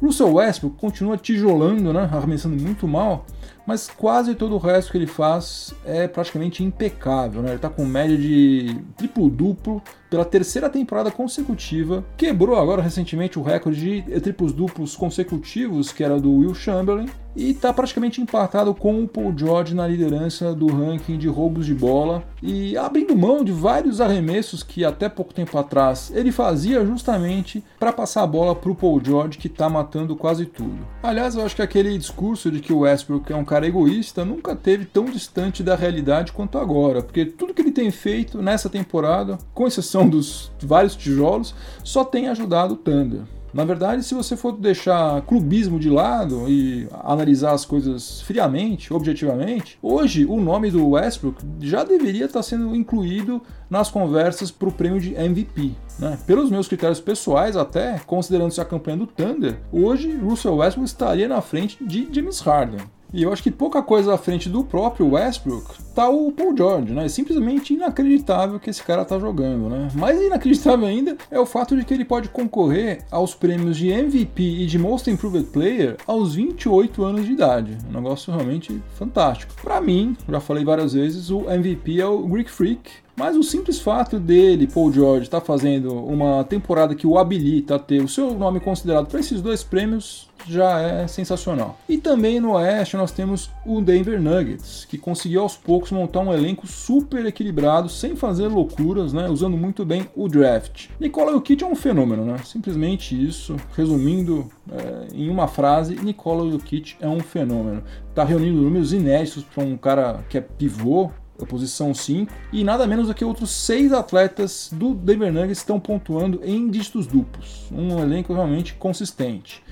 Russell 0.00 0.32
Westbrook 0.34 0.76
continua 0.78 1.16
tijolando, 1.16 1.92
né, 1.92 2.08
arremessando 2.10 2.60
muito 2.60 2.88
mal, 2.88 3.26
mas 3.66 3.88
quase 3.88 4.34
todo 4.34 4.54
o 4.54 4.58
resto 4.58 4.92
que 4.92 4.98
ele 4.98 5.06
faz 5.06 5.74
é 5.84 6.08
praticamente 6.08 6.62
impecável. 6.62 7.42
Né? 7.42 7.48
Ele 7.48 7.56
está 7.56 7.68
com 7.68 7.84
média 7.84 8.16
de 8.16 8.76
triplo-duplo 8.96 9.82
pela 10.12 10.26
terceira 10.26 10.68
temporada 10.68 11.10
consecutiva, 11.10 12.04
quebrou 12.18 12.58
agora 12.58 12.82
recentemente 12.82 13.38
o 13.38 13.42
recorde 13.42 14.02
de 14.02 14.20
triplos 14.20 14.52
duplos 14.52 14.94
consecutivos, 14.94 15.90
que 15.90 16.04
era 16.04 16.20
do 16.20 16.30
Will 16.30 16.54
Chamberlain, 16.54 17.08
e 17.34 17.50
está 17.52 17.72
praticamente 17.72 18.20
empatado 18.20 18.74
com 18.74 19.02
o 19.02 19.08
Paul 19.08 19.32
George 19.34 19.74
na 19.74 19.86
liderança 19.86 20.54
do 20.54 20.66
ranking 20.66 21.16
de 21.16 21.28
roubos 21.28 21.64
de 21.64 21.74
bola 21.74 22.22
e 22.42 22.76
abrindo 22.76 23.16
mão 23.16 23.42
de 23.42 23.52
vários 23.52 24.02
arremessos 24.02 24.62
que 24.62 24.84
até 24.84 25.08
pouco 25.08 25.32
tempo 25.32 25.56
atrás 25.56 26.12
ele 26.14 26.30
fazia 26.30 26.84
justamente 26.84 27.64
para 27.80 27.90
passar 27.90 28.22
a 28.22 28.26
bola 28.26 28.54
para 28.54 28.70
o 28.70 28.74
Paul 28.74 29.02
George 29.02 29.38
que 29.38 29.46
está 29.46 29.70
matando 29.70 30.14
quase 30.14 30.44
tudo. 30.44 30.86
Aliás, 31.02 31.34
eu 31.34 31.42
acho 31.42 31.56
que 31.56 31.62
aquele 31.62 31.96
discurso 31.96 32.50
de 32.50 32.60
que 32.60 32.72
o 32.72 32.80
Westbrook 32.80 33.31
é 33.32 33.36
um 33.36 33.44
cara 33.44 33.66
egoísta 33.66 34.24
nunca 34.24 34.54
teve 34.54 34.84
tão 34.84 35.04
distante 35.06 35.62
da 35.62 35.74
realidade 35.74 36.32
quanto 36.32 36.58
agora, 36.58 37.02
porque 37.02 37.24
tudo 37.24 37.54
que 37.54 37.62
ele 37.62 37.72
tem 37.72 37.90
feito 37.90 38.40
nessa 38.40 38.68
temporada, 38.68 39.38
com 39.54 39.66
exceção 39.66 40.08
dos 40.08 40.52
vários 40.60 40.94
tijolos, 40.94 41.54
só 41.82 42.04
tem 42.04 42.28
ajudado 42.28 42.74
o 42.74 42.76
Thunder. 42.76 43.22
Na 43.52 43.64
verdade, 43.64 44.02
se 44.02 44.14
você 44.14 44.34
for 44.34 44.52
deixar 44.52 45.20
clubismo 45.22 45.78
de 45.78 45.90
lado 45.90 46.48
e 46.48 46.88
analisar 47.04 47.52
as 47.52 47.66
coisas 47.66 48.22
friamente, 48.22 48.92
objetivamente, 48.94 49.78
hoje 49.82 50.24
o 50.24 50.40
nome 50.40 50.70
do 50.70 50.88
Westbrook 50.88 51.44
já 51.60 51.84
deveria 51.84 52.24
estar 52.24 52.42
sendo 52.42 52.74
incluído 52.74 53.42
nas 53.68 53.90
conversas 53.90 54.50
para 54.50 54.68
o 54.68 54.72
prêmio 54.72 55.00
de 55.00 55.14
MVP. 55.14 55.72
Né? 55.98 56.18
Pelos 56.26 56.50
meus 56.50 56.66
critérios 56.66 57.00
pessoais, 57.00 57.54
até 57.54 58.00
considerando-se 58.06 58.60
a 58.60 58.64
campanha 58.64 58.96
do 58.96 59.06
Thunder, 59.06 59.58
hoje 59.70 60.10
Russell 60.16 60.56
Westbrook 60.56 60.88
estaria 60.88 61.28
na 61.28 61.42
frente 61.42 61.76
de 61.84 62.08
James 62.10 62.40
Harden. 62.40 62.80
E 63.12 63.22
eu 63.22 63.32
acho 63.32 63.42
que 63.42 63.50
pouca 63.50 63.82
coisa 63.82 64.14
à 64.14 64.18
frente 64.18 64.48
do 64.48 64.64
próprio 64.64 65.10
Westbrook 65.10 65.82
tá 65.94 66.08
o 66.08 66.32
Paul 66.32 66.56
George, 66.56 66.92
né? 66.92 67.04
É 67.04 67.08
simplesmente 67.08 67.74
inacreditável 67.74 68.58
que 68.58 68.70
esse 68.70 68.82
cara 68.82 69.04
tá 69.04 69.18
jogando, 69.18 69.68
né? 69.68 69.88
Mais 69.94 70.20
inacreditável 70.20 70.86
ainda 70.86 71.16
é 71.30 71.38
o 71.38 71.44
fato 71.44 71.76
de 71.76 71.84
que 71.84 71.92
ele 71.92 72.04
pode 72.04 72.30
concorrer 72.30 73.04
aos 73.10 73.34
prêmios 73.34 73.76
de 73.76 73.90
MVP 73.90 74.42
e 74.42 74.66
de 74.66 74.78
Most 74.78 75.10
Improved 75.10 75.50
Player 75.50 75.96
aos 76.06 76.34
28 76.34 77.04
anos 77.04 77.26
de 77.26 77.32
idade. 77.32 77.76
Um 77.88 77.92
negócio 77.92 78.32
realmente 78.32 78.82
fantástico. 78.94 79.52
Para 79.62 79.80
mim, 79.80 80.16
já 80.28 80.40
falei 80.40 80.64
várias 80.64 80.94
vezes, 80.94 81.30
o 81.30 81.50
MVP 81.50 82.00
é 82.00 82.06
o 82.06 82.26
Greek 82.26 82.50
Freak, 82.50 82.90
mas 83.14 83.36
o 83.36 83.42
simples 83.42 83.78
fato 83.78 84.18
dele, 84.18 84.66
Paul 84.66 84.90
George, 84.90 85.24
estar 85.24 85.40
tá 85.40 85.46
fazendo 85.46 85.94
uma 85.94 86.42
temporada 86.44 86.94
que 86.94 87.06
o 87.06 87.18
habilita 87.18 87.76
a 87.76 87.78
ter 87.78 88.02
o 88.02 88.08
seu 88.08 88.32
nome 88.32 88.58
considerado 88.58 89.06
para 89.06 89.20
esses 89.20 89.42
dois 89.42 89.62
prêmios 89.62 90.30
já 90.48 90.80
é 90.80 91.06
sensacional. 91.06 91.78
E 91.88 91.98
também 91.98 92.40
no 92.40 92.52
Oeste 92.52 92.96
nós 92.96 93.12
temos 93.12 93.50
o 93.64 93.80
Denver 93.80 94.20
Nuggets, 94.20 94.84
que 94.84 94.98
conseguiu 94.98 95.42
aos 95.42 95.56
poucos 95.56 95.90
montar 95.90 96.20
um 96.20 96.32
elenco 96.32 96.66
super 96.66 97.24
equilibrado, 97.26 97.88
sem 97.88 98.16
fazer 98.16 98.48
loucuras, 98.48 99.12
né, 99.12 99.28
usando 99.28 99.56
muito 99.56 99.84
bem 99.84 100.08
o 100.14 100.28
draft. 100.28 100.88
Nikola 100.98 101.32
Jokic 101.32 101.62
é 101.62 101.66
um 101.66 101.74
fenômeno, 101.74 102.24
né? 102.24 102.36
simplesmente 102.44 103.20
isso. 103.20 103.56
Resumindo 103.76 104.50
é, 104.70 105.14
em 105.14 105.28
uma 105.28 105.48
frase, 105.48 105.96
Nikola 105.96 106.50
Jokic 106.50 106.96
é 107.00 107.08
um 107.08 107.20
fenômeno. 107.20 107.82
Está 108.08 108.24
reunindo 108.24 108.60
números 108.60 108.92
inéditos 108.92 109.44
para 109.44 109.64
um 109.64 109.76
cara 109.76 110.24
que 110.28 110.38
é 110.38 110.40
pivô, 110.40 111.10
a 111.40 111.46
posição 111.46 111.92
5, 111.92 112.32
e 112.52 112.62
nada 112.62 112.86
menos 112.86 113.08
do 113.08 113.14
que 113.14 113.24
outros 113.24 113.50
seis 113.50 113.92
atletas 113.92 114.70
do 114.72 114.94
Denver 114.94 115.32
Nuggets 115.32 115.58
estão 115.58 115.80
pontuando 115.80 116.40
em 116.44 116.70
dígitos 116.70 117.06
duplos. 117.06 117.66
Um 117.72 117.98
elenco 117.98 118.32
realmente 118.32 118.74
consistente 118.74 119.62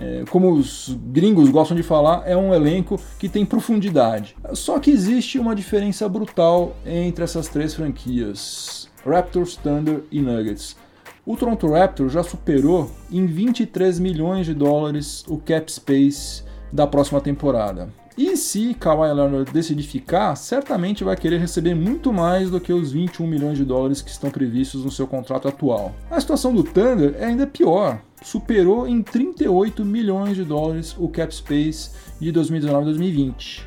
é, 0.00 0.24
como 0.30 0.52
os 0.52 0.96
gringos 1.06 1.50
gostam 1.50 1.76
de 1.76 1.82
falar, 1.82 2.22
é 2.26 2.36
um 2.36 2.54
elenco 2.54 2.98
que 3.18 3.28
tem 3.28 3.44
profundidade. 3.44 4.34
Só 4.54 4.78
que 4.78 4.90
existe 4.90 5.38
uma 5.38 5.54
diferença 5.54 6.08
brutal 6.08 6.74
entre 6.86 7.22
essas 7.24 7.48
três 7.48 7.74
franquias: 7.74 8.88
Raptors, 9.04 9.56
Thunder 9.56 10.02
e 10.10 10.20
Nuggets. 10.20 10.76
O 11.24 11.36
Toronto 11.36 11.70
Raptors 11.70 12.12
já 12.12 12.22
superou 12.22 12.90
em 13.10 13.26
23 13.26 13.98
milhões 13.98 14.46
de 14.46 14.54
dólares 14.54 15.22
o 15.28 15.36
cap 15.36 15.70
space 15.70 16.42
da 16.72 16.86
próxima 16.86 17.20
temporada. 17.20 17.99
E 18.18 18.36
se 18.36 18.74
Kawhi 18.74 19.12
Leonard 19.12 19.52
decidir 19.52 19.84
ficar, 19.84 20.34
certamente 20.36 21.04
vai 21.04 21.16
querer 21.16 21.38
receber 21.38 21.74
muito 21.74 22.12
mais 22.12 22.50
do 22.50 22.60
que 22.60 22.72
os 22.72 22.92
21 22.92 23.26
milhões 23.26 23.56
de 23.56 23.64
dólares 23.64 24.02
que 24.02 24.10
estão 24.10 24.30
previstos 24.30 24.84
no 24.84 24.90
seu 24.90 25.06
contrato 25.06 25.48
atual. 25.48 25.94
A 26.10 26.20
situação 26.20 26.54
do 26.54 26.62
Thunder 26.62 27.14
é 27.18 27.26
ainda 27.26 27.46
pior. 27.46 28.02
Superou 28.22 28.86
em 28.86 29.02
38 29.02 29.84
milhões 29.84 30.36
de 30.36 30.44
dólares 30.44 30.94
o 30.98 31.08
cap 31.08 31.34
space 31.34 31.90
de 32.20 32.32
2019-2020. 32.32 33.62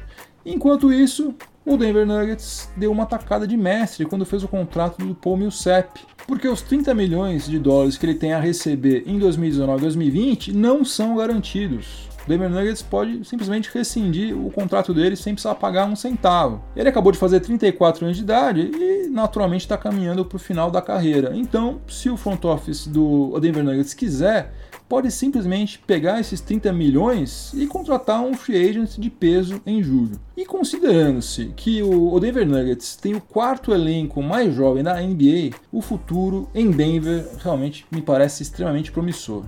Enquanto 0.46 0.92
isso, 0.92 1.34
o 1.66 1.78
Denver 1.78 2.06
Nuggets 2.06 2.70
deu 2.76 2.92
uma 2.92 3.06
tacada 3.06 3.48
de 3.48 3.56
mestre 3.56 4.06
quando 4.06 4.26
fez 4.26 4.44
o 4.44 4.48
contrato 4.50 4.98
do 5.04 5.16
Paul 5.16 5.38
Millsap, 5.38 6.02
porque 6.28 6.48
os 6.48 6.62
30 6.62 6.94
milhões 6.94 7.48
de 7.48 7.58
dólares 7.58 7.98
que 7.98 8.06
ele 8.06 8.16
tem 8.16 8.34
a 8.34 8.40
receber 8.40 9.04
em 9.08 9.18
2019 9.18 9.78
e 9.78 9.82
2020 9.82 10.54
não 10.54 10.84
são 10.84 11.16
garantidos. 11.16 12.10
O 12.26 12.30
Denver 12.30 12.50
Nuggets 12.50 12.82
pode 12.82 13.26
simplesmente 13.26 13.70
rescindir 13.74 14.38
o 14.38 14.50
contrato 14.50 14.94
dele 14.94 15.16
sem 15.16 15.34
precisar 15.34 15.56
pagar 15.56 15.86
um 15.86 15.96
centavo. 15.96 16.64
Ele 16.76 16.88
acabou 16.88 17.12
de 17.12 17.18
fazer 17.18 17.42
34 17.42 18.06
anos 18.06 18.18
de 18.18 18.24
idade 18.24 18.72
e 18.74 19.10
naturalmente 19.10 19.62
está 19.62 19.78
caminhando 19.78 20.24
para 20.24 20.38
o 20.38 20.40
final 20.40 20.72
da 20.72 20.82
carreira. 20.82 21.36
Então, 21.36 21.82
se 21.88 22.10
o 22.10 22.16
front 22.16 22.44
office 22.46 22.88
do 22.88 23.38
Denver 23.40 23.64
Nuggets 23.64 23.94
quiser, 23.94 24.54
pode 24.88 25.12
simplesmente 25.12 25.80
pegar 25.80 26.20
esses 26.20 26.40
30 26.40 26.72
milhões 26.72 27.52
e 27.54 27.68
contratar 27.68 28.22
um 28.22 28.34
free 28.36 28.70
agent 28.70 28.98
de 28.98 29.10
peso 29.10 29.62
em 29.66 29.84
julho. 29.84 30.20
E 30.38 30.46
considerando-se 30.46 31.52
que 31.56 31.84
o 31.84 32.18
Denver 32.20 32.48
Nuggets 32.48 32.96
tem 32.96 33.16
o 33.16 33.22
quarto 33.22 33.74
elenco 33.74 34.22
mais 34.22 34.54
jovem 34.54 34.84
da 34.84 35.02
NBA, 35.02 35.56
o 35.72 35.82
futuro 35.82 36.48
em 36.56 36.72
Denver 36.72 37.28
realmente 37.44 37.86
me 37.92 38.02
parece 38.02 38.44
extremamente 38.44 38.92
promissor. 38.92 39.44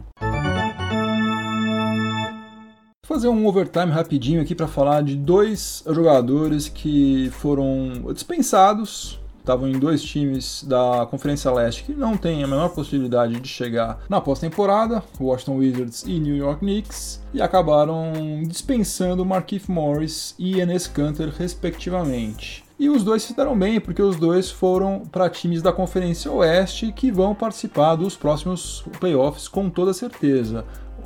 Fazer 3.16 3.30
um 3.30 3.48
overtime 3.48 3.94
rapidinho 3.94 4.42
aqui 4.42 4.54
para 4.54 4.68
falar 4.68 5.02
de 5.02 5.16
dois 5.16 5.82
jogadores 5.88 6.68
que 6.68 7.30
foram 7.32 8.12
dispensados 8.14 9.18
estavam 9.40 9.70
em 9.70 9.80
dois 9.80 10.04
times 10.04 10.66
da 10.68 11.08
Conferência 11.10 11.50
Leste 11.50 11.86
que 11.86 11.94
não 11.94 12.18
têm 12.18 12.44
a 12.44 12.48
menor 12.48 12.74
possibilidade 12.76 13.40
de 13.40 13.48
chegar 13.48 14.04
na 14.10 14.20
pós-temporada, 14.20 15.02
Washington 15.18 15.56
Wizards 15.60 16.04
e 16.06 16.20
New 16.20 16.36
York 16.36 16.60
Knicks, 16.60 17.22
e 17.34 17.42
acabaram 17.42 18.12
dispensando 18.46 19.24
Markieff 19.24 19.72
Morris 19.72 20.36
e 20.38 20.60
Enes 20.60 20.86
Kanter, 20.86 21.30
respectivamente. 21.30 22.66
E 22.78 22.90
os 22.90 23.02
dois 23.06 23.24
se 23.24 23.34
deram 23.34 23.58
bem, 23.58 23.80
porque 23.80 24.02
os 24.02 24.18
dois 24.18 24.52
foram 24.52 25.04
para 25.10 25.30
times 25.30 25.62
da 25.62 25.72
Conferência 25.72 26.30
Oeste 26.30 26.92
que 26.92 27.10
vão 27.10 27.34
participar 27.34 27.96
dos 27.96 28.18
próximos 28.18 28.84
playoffs 29.00 29.48
com 29.48 29.70
toda 29.70 29.94
certeza. 29.94 30.66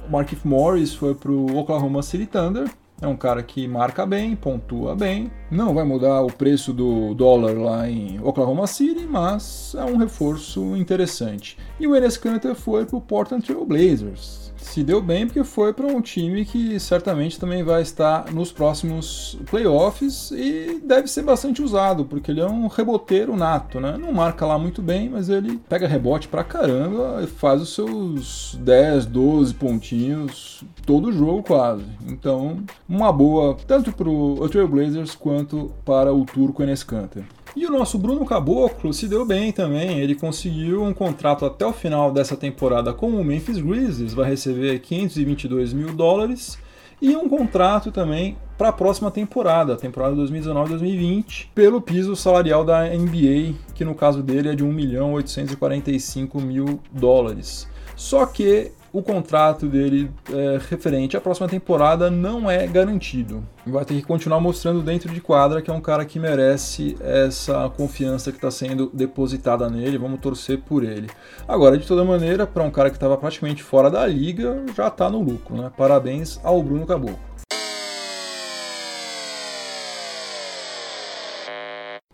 O 0.10 0.12
Markieff 0.12 0.48
Morris 0.48 0.92
foi 0.92 1.14
para 1.14 1.32
o 1.32 1.56
Oklahoma 1.56 2.02
City 2.02 2.26
Thunder, 2.26 2.68
é 3.00 3.06
um 3.06 3.16
cara 3.16 3.44
que 3.44 3.68
marca 3.68 4.08
bem, 4.08 4.36
pontua 4.36 4.96
bem. 4.96 5.30
Não 5.52 5.72
vai 5.72 5.84
mudar 5.84 6.24
o 6.24 6.34
preço 6.34 6.74
do 6.74 7.14
dólar 7.14 7.56
lá 7.56 7.88
em 7.88 8.20
Oklahoma 8.20 8.66
City, 8.66 9.06
mas 9.06 9.76
é 9.78 9.86
um 9.86 9.98
reforço 9.98 10.76
interessante. 10.76 11.60
E 11.80 11.86
o 11.86 11.96
Enes 11.96 12.18
Kanter 12.18 12.56
foi 12.56 12.88
para 12.88 12.98
o 12.98 13.02
Portland 13.02 13.46
Trail 13.46 13.64
Blazers 13.64 14.49
se 14.62 14.84
deu 14.84 15.02
bem 15.02 15.26
porque 15.26 15.44
foi 15.44 15.74
para 15.74 15.88
um 15.88 16.02
time 16.02 16.46
que 16.46 16.80
certamente 16.80 17.40
também 17.40 17.64
vai 17.64 17.82
estar 17.82 18.32
nos 18.32 18.52
próximos 18.52 19.38
playoffs 19.50 20.32
e 20.32 20.82
deve 20.84 21.08
ser 21.08 21.24
bastante 21.24 21.62
usado, 21.62 22.06
porque 22.06 22.32
ele 22.32 22.42
é 22.42 22.48
um 22.48 22.68
reboteiro 22.68 23.36
nato, 23.36 23.80
né? 23.80 23.98
Não 23.98 24.14
marca 24.14 24.46
lá 24.46 24.58
muito 24.58 24.82
bem, 24.82 25.10
mas 25.10 25.30
ele 25.30 25.60
pega 25.70 25.88
rebote 25.88 26.28
pra 26.28 26.44
caramba 26.44 27.22
e 27.24 27.28
faz 27.28 27.62
os 27.62 27.74
seus 27.74 28.58
10, 28.62 29.06
12 29.06 29.54
pontinhos 29.56 30.64
todo 30.86 31.12
jogo 31.12 31.44
quase. 31.44 31.86
Então, 32.08 32.64
uma 32.88 33.12
boa 33.12 33.58
tanto 33.68 33.92
para 33.92 34.10
o 34.10 34.48
Trailblazers 34.50 35.16
quanto 35.16 35.72
para 35.86 36.14
o 36.14 36.26
turco 36.26 36.64
Enes 36.64 36.84
Kanter. 36.84 37.24
E 37.56 37.66
o 37.66 37.72
nosso 37.72 37.98
Bruno 37.98 38.26
Caboclo 38.26 38.94
se 38.94 39.08
deu 39.08 39.26
bem 39.26 39.52
também. 39.52 40.00
Ele 40.00 40.16
conseguiu 40.16 40.84
um 40.84 40.94
contrato 40.94 41.46
até 41.46 41.66
o 41.66 41.74
final 41.74 42.12
dessa 42.12 42.38
temporada 42.38 42.94
com 42.94 43.08
o 43.08 43.24
Memphis 43.24 43.58
Grizzlies, 43.58 44.14
vai 44.14 44.30
receber 44.30 44.80
522 44.80 45.74
mil 45.74 45.94
dólares 45.94 46.58
e 47.02 47.16
um 47.16 47.30
contrato 47.30 47.92
também 47.92 48.38
para 48.58 48.70
a 48.70 48.74
próxima 48.74 49.10
temporada, 49.10 49.78
temporada 49.78 50.16
2019-2020, 50.18 51.48
pelo 51.56 51.82
piso 51.82 52.14
salarial 52.16 52.66
da 52.66 52.84
NBA, 52.90 53.56
que 53.74 53.86
no 53.86 53.96
caso 53.96 54.22
dele 54.22 54.50
é 54.50 54.56
de 54.56 54.66
1 54.66 54.72
milhão 54.72 55.14
845 55.14 56.42
mil 56.42 56.80
dólares. 56.92 57.68
Só 57.96 58.26
que 58.26 58.72
o 58.92 59.02
contrato 59.04 59.68
dele 59.68 60.12
é, 60.32 60.60
referente 60.70 61.16
à 61.16 61.22
próxima 61.22 61.48
temporada 61.48 62.10
não 62.10 62.50
é 62.50 62.66
garantido. 62.68 63.44
Vai 63.66 63.86
ter 63.86 63.96
que 63.96 64.02
continuar 64.02 64.40
mostrando 64.40 64.82
dentro 64.82 65.14
de 65.14 65.22
quadra 65.22 65.62
que 65.62 65.70
é 65.70 65.74
um 65.74 65.82
cara 65.82 66.06
que 66.06 66.20
merece 66.20 66.98
essa 67.02 67.70
confiança 67.70 68.32
que 68.32 68.38
está 68.38 68.50
sendo 68.50 68.90
depositada 68.94 69.70
nele. 69.70 69.98
Vamos 69.98 70.20
torcer 70.20 70.60
por 70.60 70.84
ele. 70.84 71.08
Agora, 71.48 71.78
de 71.78 71.86
toda 71.86 72.04
maneira, 72.04 72.48
para 72.48 72.64
um 72.64 72.72
cara 72.72 72.90
que 72.90 72.96
estava 72.96 73.18
praticamente 73.18 73.62
fora 73.62 73.90
da 73.92 74.06
liga, 74.08 74.64
já 74.76 74.88
está 74.88 75.10
no 75.10 75.22
lucro. 75.22 75.56
Né? 75.56 75.72
Parabéns 75.78 76.40
ao 76.44 76.62
Bruno 76.64 76.86
Caboclo. 76.86 77.29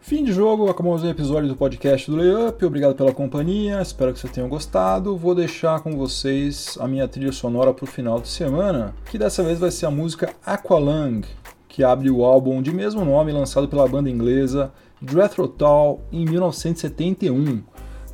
Fim 0.05 0.23
de 0.23 0.31
jogo, 0.31 0.69
acabamos 0.69 1.01
o 1.01 1.07
episódio 1.07 1.49
do 1.49 1.55
podcast 1.55 2.11
do 2.11 2.17
Layup. 2.17 2.63
Obrigado 2.63 2.93
pela 2.93 3.11
companhia, 3.11 3.81
espero 3.81 4.13
que 4.13 4.19
vocês 4.19 4.31
tenham 4.31 4.47
gostado. 4.47 5.17
Vou 5.17 5.33
deixar 5.33 5.79
com 5.79 5.97
vocês 5.97 6.77
a 6.79 6.87
minha 6.87 7.07
trilha 7.07 7.31
sonora 7.31 7.73
para 7.73 7.85
o 7.85 7.87
final 7.87 8.21
de 8.21 8.27
semana, 8.27 8.93
que 9.09 9.17
dessa 9.17 9.41
vez 9.41 9.57
vai 9.57 9.71
ser 9.71 9.87
a 9.87 9.91
música 9.91 10.31
Aqualung, 10.45 11.23
que 11.67 11.83
abre 11.83 12.11
o 12.11 12.23
álbum 12.23 12.61
de 12.61 12.71
mesmo 12.71 13.03
nome 13.03 13.31
lançado 13.31 13.67
pela 13.67 13.87
banda 13.87 14.07
inglesa 14.07 14.71
Jethro 15.01 15.47
Tull 15.47 16.01
em 16.11 16.23
1971. 16.23 17.63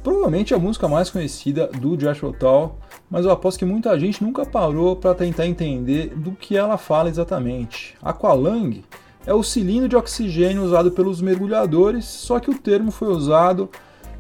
Provavelmente 0.02 0.54
a 0.54 0.58
música 0.58 0.88
mais 0.88 1.10
conhecida 1.10 1.68
do 1.68 2.00
Jethro 2.00 2.32
Tull, 2.32 2.74
mas 3.10 3.26
eu 3.26 3.32
aposto 3.32 3.60
que 3.60 3.66
muita 3.66 4.00
gente 4.00 4.24
nunca 4.24 4.46
parou 4.46 4.96
para 4.96 5.14
tentar 5.14 5.46
entender 5.46 6.16
do 6.16 6.32
que 6.32 6.56
ela 6.56 6.78
fala 6.78 7.10
exatamente. 7.10 7.98
Aqualung 8.02 8.82
é 9.26 9.34
o 9.34 9.44
cilindro 9.44 9.88
de 9.88 9.96
oxigênio 9.96 10.64
usado 10.64 10.92
pelos 10.92 11.22
mergulhadores, 11.22 12.06
só 12.06 12.40
que 12.40 12.50
o 12.50 12.58
termo 12.58 12.92
foi 12.92 13.10
usado 13.10 13.70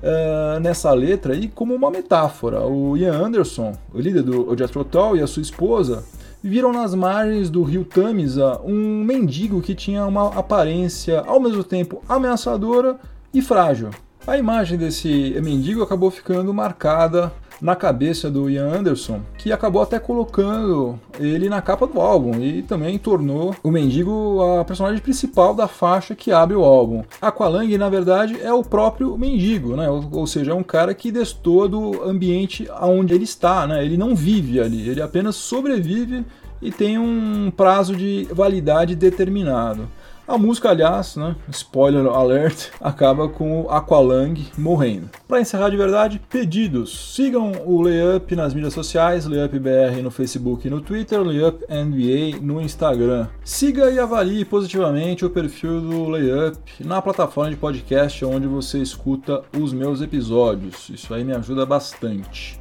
uh, 0.01 0.59
nessa 0.59 0.91
letra 0.93 1.33
aí 1.33 1.47
como 1.47 1.73
uma 1.73 1.89
metáfora. 1.89 2.61
O 2.61 2.95
Ian 2.95 3.13
Anderson, 3.13 3.73
o 3.93 3.99
líder 3.99 4.23
do 4.23 4.55
Jethro 4.57 4.83
Tull 4.83 5.17
e 5.17 5.21
a 5.21 5.27
sua 5.27 5.41
esposa 5.41 6.03
viram 6.43 6.71
nas 6.73 6.95
margens 6.95 7.49
do 7.49 7.63
rio 7.63 7.85
Tamisa 7.85 8.59
um 8.63 9.03
mendigo 9.03 9.61
que 9.61 9.75
tinha 9.75 10.05
uma 10.05 10.27
aparência 10.37 11.21
ao 11.21 11.39
mesmo 11.39 11.63
tempo 11.63 12.01
ameaçadora 12.09 12.97
e 13.33 13.41
frágil. 13.41 13.89
A 14.25 14.37
imagem 14.37 14.77
desse 14.77 15.35
mendigo 15.41 15.81
acabou 15.81 16.11
ficando 16.11 16.53
marcada 16.53 17.31
na 17.61 17.75
cabeça 17.75 18.29
do 18.29 18.49
Ian 18.49 18.79
Anderson, 18.79 19.21
que 19.37 19.51
acabou 19.51 19.81
até 19.81 19.99
colocando 19.99 20.99
ele 21.19 21.47
na 21.47 21.61
capa 21.61 21.85
do 21.85 22.01
álbum 22.01 22.41
e 22.41 22.63
também 22.63 22.97
tornou 22.97 23.55
o 23.63 23.69
mendigo 23.69 24.41
a 24.41 24.65
personagem 24.65 25.01
principal 25.01 25.53
da 25.53 25.67
faixa 25.67 26.15
que 26.15 26.31
abre 26.31 26.55
o 26.55 26.63
álbum. 26.63 27.03
Aqualung, 27.21 27.77
na 27.77 27.89
verdade, 27.89 28.39
é 28.41 28.51
o 28.51 28.63
próprio 28.63 29.17
mendigo, 29.17 29.75
né? 29.75 29.89
Ou, 29.89 30.03
ou 30.11 30.27
seja, 30.27 30.51
é 30.51 30.55
um 30.55 30.63
cara 30.63 30.93
que 30.93 31.11
destoa 31.11 31.67
do 31.67 32.03
ambiente 32.03 32.67
onde 32.81 33.13
ele 33.13 33.25
está, 33.25 33.67
né? 33.67 33.85
Ele 33.85 33.97
não 33.97 34.15
vive 34.15 34.59
ali, 34.59 34.89
ele 34.89 35.01
apenas 35.01 35.35
sobrevive 35.35 36.25
e 36.61 36.71
tem 36.71 36.97
um 36.97 37.51
prazo 37.55 37.95
de 37.95 38.27
validade 38.31 38.95
determinado. 38.95 39.87
A 40.27 40.37
música, 40.37 40.69
aliás, 40.69 41.15
né, 41.15 41.35
spoiler 41.49 42.05
alert, 42.05 42.69
acaba 42.79 43.27
com 43.27 43.63
o 43.63 43.69
Aqualung 43.69 44.35
morrendo. 44.57 45.09
Para 45.27 45.41
encerrar 45.41 45.69
de 45.69 45.77
verdade, 45.77 46.21
pedidos. 46.29 47.13
Sigam 47.15 47.51
o 47.65 47.81
Layup 47.81 48.35
nas 48.35 48.53
mídias 48.53 48.73
sociais, 48.73 49.25
LayupBR 49.25 50.01
no 50.01 50.11
Facebook 50.11 50.67
e 50.67 50.69
no 50.69 50.79
Twitter, 50.79 51.21
LayupNBA 51.21 52.39
no 52.41 52.61
Instagram. 52.61 53.27
Siga 53.43 53.89
e 53.89 53.99
avalie 53.99 54.45
positivamente 54.45 55.25
o 55.25 55.29
perfil 55.29 55.81
do 55.81 56.07
Layup 56.07 56.57
na 56.79 57.01
plataforma 57.01 57.49
de 57.49 57.57
podcast 57.57 58.23
onde 58.23 58.47
você 58.47 58.77
escuta 58.77 59.41
os 59.57 59.73
meus 59.73 60.01
episódios. 60.01 60.89
Isso 60.89 61.13
aí 61.13 61.23
me 61.23 61.33
ajuda 61.33 61.65
bastante. 61.65 62.60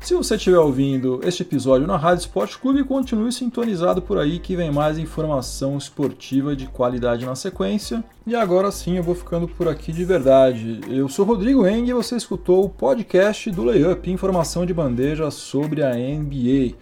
Se 0.00 0.14
você 0.14 0.34
estiver 0.34 0.58
ouvindo 0.58 1.20
este 1.22 1.42
episódio 1.42 1.86
na 1.86 1.96
Rádio 1.96 2.22
Esporte 2.22 2.58
Clube, 2.58 2.82
continue 2.82 3.30
sintonizado 3.30 4.00
por 4.00 4.18
aí 4.18 4.38
que 4.38 4.56
vem 4.56 4.72
mais 4.72 4.98
informação 4.98 5.76
esportiva 5.76 6.56
de 6.56 6.66
qualidade 6.66 7.26
na 7.26 7.34
sequência. 7.34 8.02
E 8.26 8.34
agora 8.34 8.72
sim 8.72 8.96
eu 8.96 9.02
vou 9.02 9.14
ficando 9.14 9.46
por 9.46 9.68
aqui 9.68 9.92
de 9.92 10.04
verdade. 10.04 10.80
Eu 10.88 11.08
sou 11.08 11.26
Rodrigo 11.26 11.66
Eng 11.66 11.90
e 11.90 11.92
você 11.92 12.16
escutou 12.16 12.64
o 12.64 12.68
podcast 12.68 13.50
do 13.50 13.62
Layup, 13.62 14.10
informação 14.10 14.64
de 14.64 14.72
bandeja 14.72 15.30
sobre 15.30 15.82
a 15.84 15.92
NBA. 15.94 16.74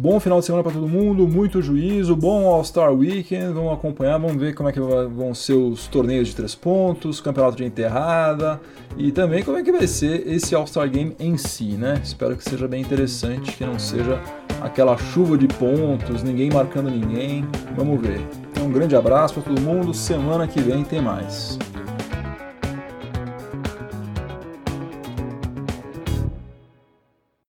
Bom 0.00 0.20
final 0.20 0.38
de 0.38 0.46
semana 0.46 0.62
para 0.62 0.70
todo 0.70 0.86
mundo, 0.86 1.26
muito 1.26 1.60
juízo, 1.60 2.14
bom 2.14 2.46
All-Star 2.46 2.92
Weekend, 2.92 3.52
vamos 3.52 3.72
acompanhar, 3.72 4.16
vamos 4.16 4.36
ver 4.36 4.54
como 4.54 4.68
é 4.68 4.72
que 4.72 4.78
vão 4.78 5.34
ser 5.34 5.54
os 5.54 5.88
torneios 5.88 6.28
de 6.28 6.36
três 6.36 6.54
pontos, 6.54 7.20
campeonato 7.20 7.56
de 7.56 7.64
enterrada 7.64 8.60
e 8.96 9.10
também 9.10 9.42
como 9.42 9.56
é 9.56 9.62
que 9.64 9.72
vai 9.72 9.88
ser 9.88 10.24
esse 10.28 10.54
All-Star 10.54 10.88
Game 10.88 11.16
em 11.18 11.36
si, 11.36 11.72
né? 11.72 12.00
Espero 12.00 12.36
que 12.36 12.44
seja 12.44 12.68
bem 12.68 12.80
interessante, 12.80 13.50
que 13.56 13.66
não 13.66 13.76
seja 13.76 14.22
aquela 14.62 14.96
chuva 14.96 15.36
de 15.36 15.48
pontos, 15.48 16.22
ninguém 16.22 16.48
marcando 16.48 16.88
ninguém. 16.88 17.44
Vamos 17.76 18.00
ver. 18.00 18.20
Então 18.52 18.68
Um 18.68 18.70
grande 18.70 18.94
abraço 18.94 19.34
para 19.34 19.42
todo 19.42 19.60
mundo. 19.60 19.94
Semana 19.94 20.46
que 20.46 20.60
vem 20.60 20.84
tem 20.84 21.00
mais. 21.00 21.58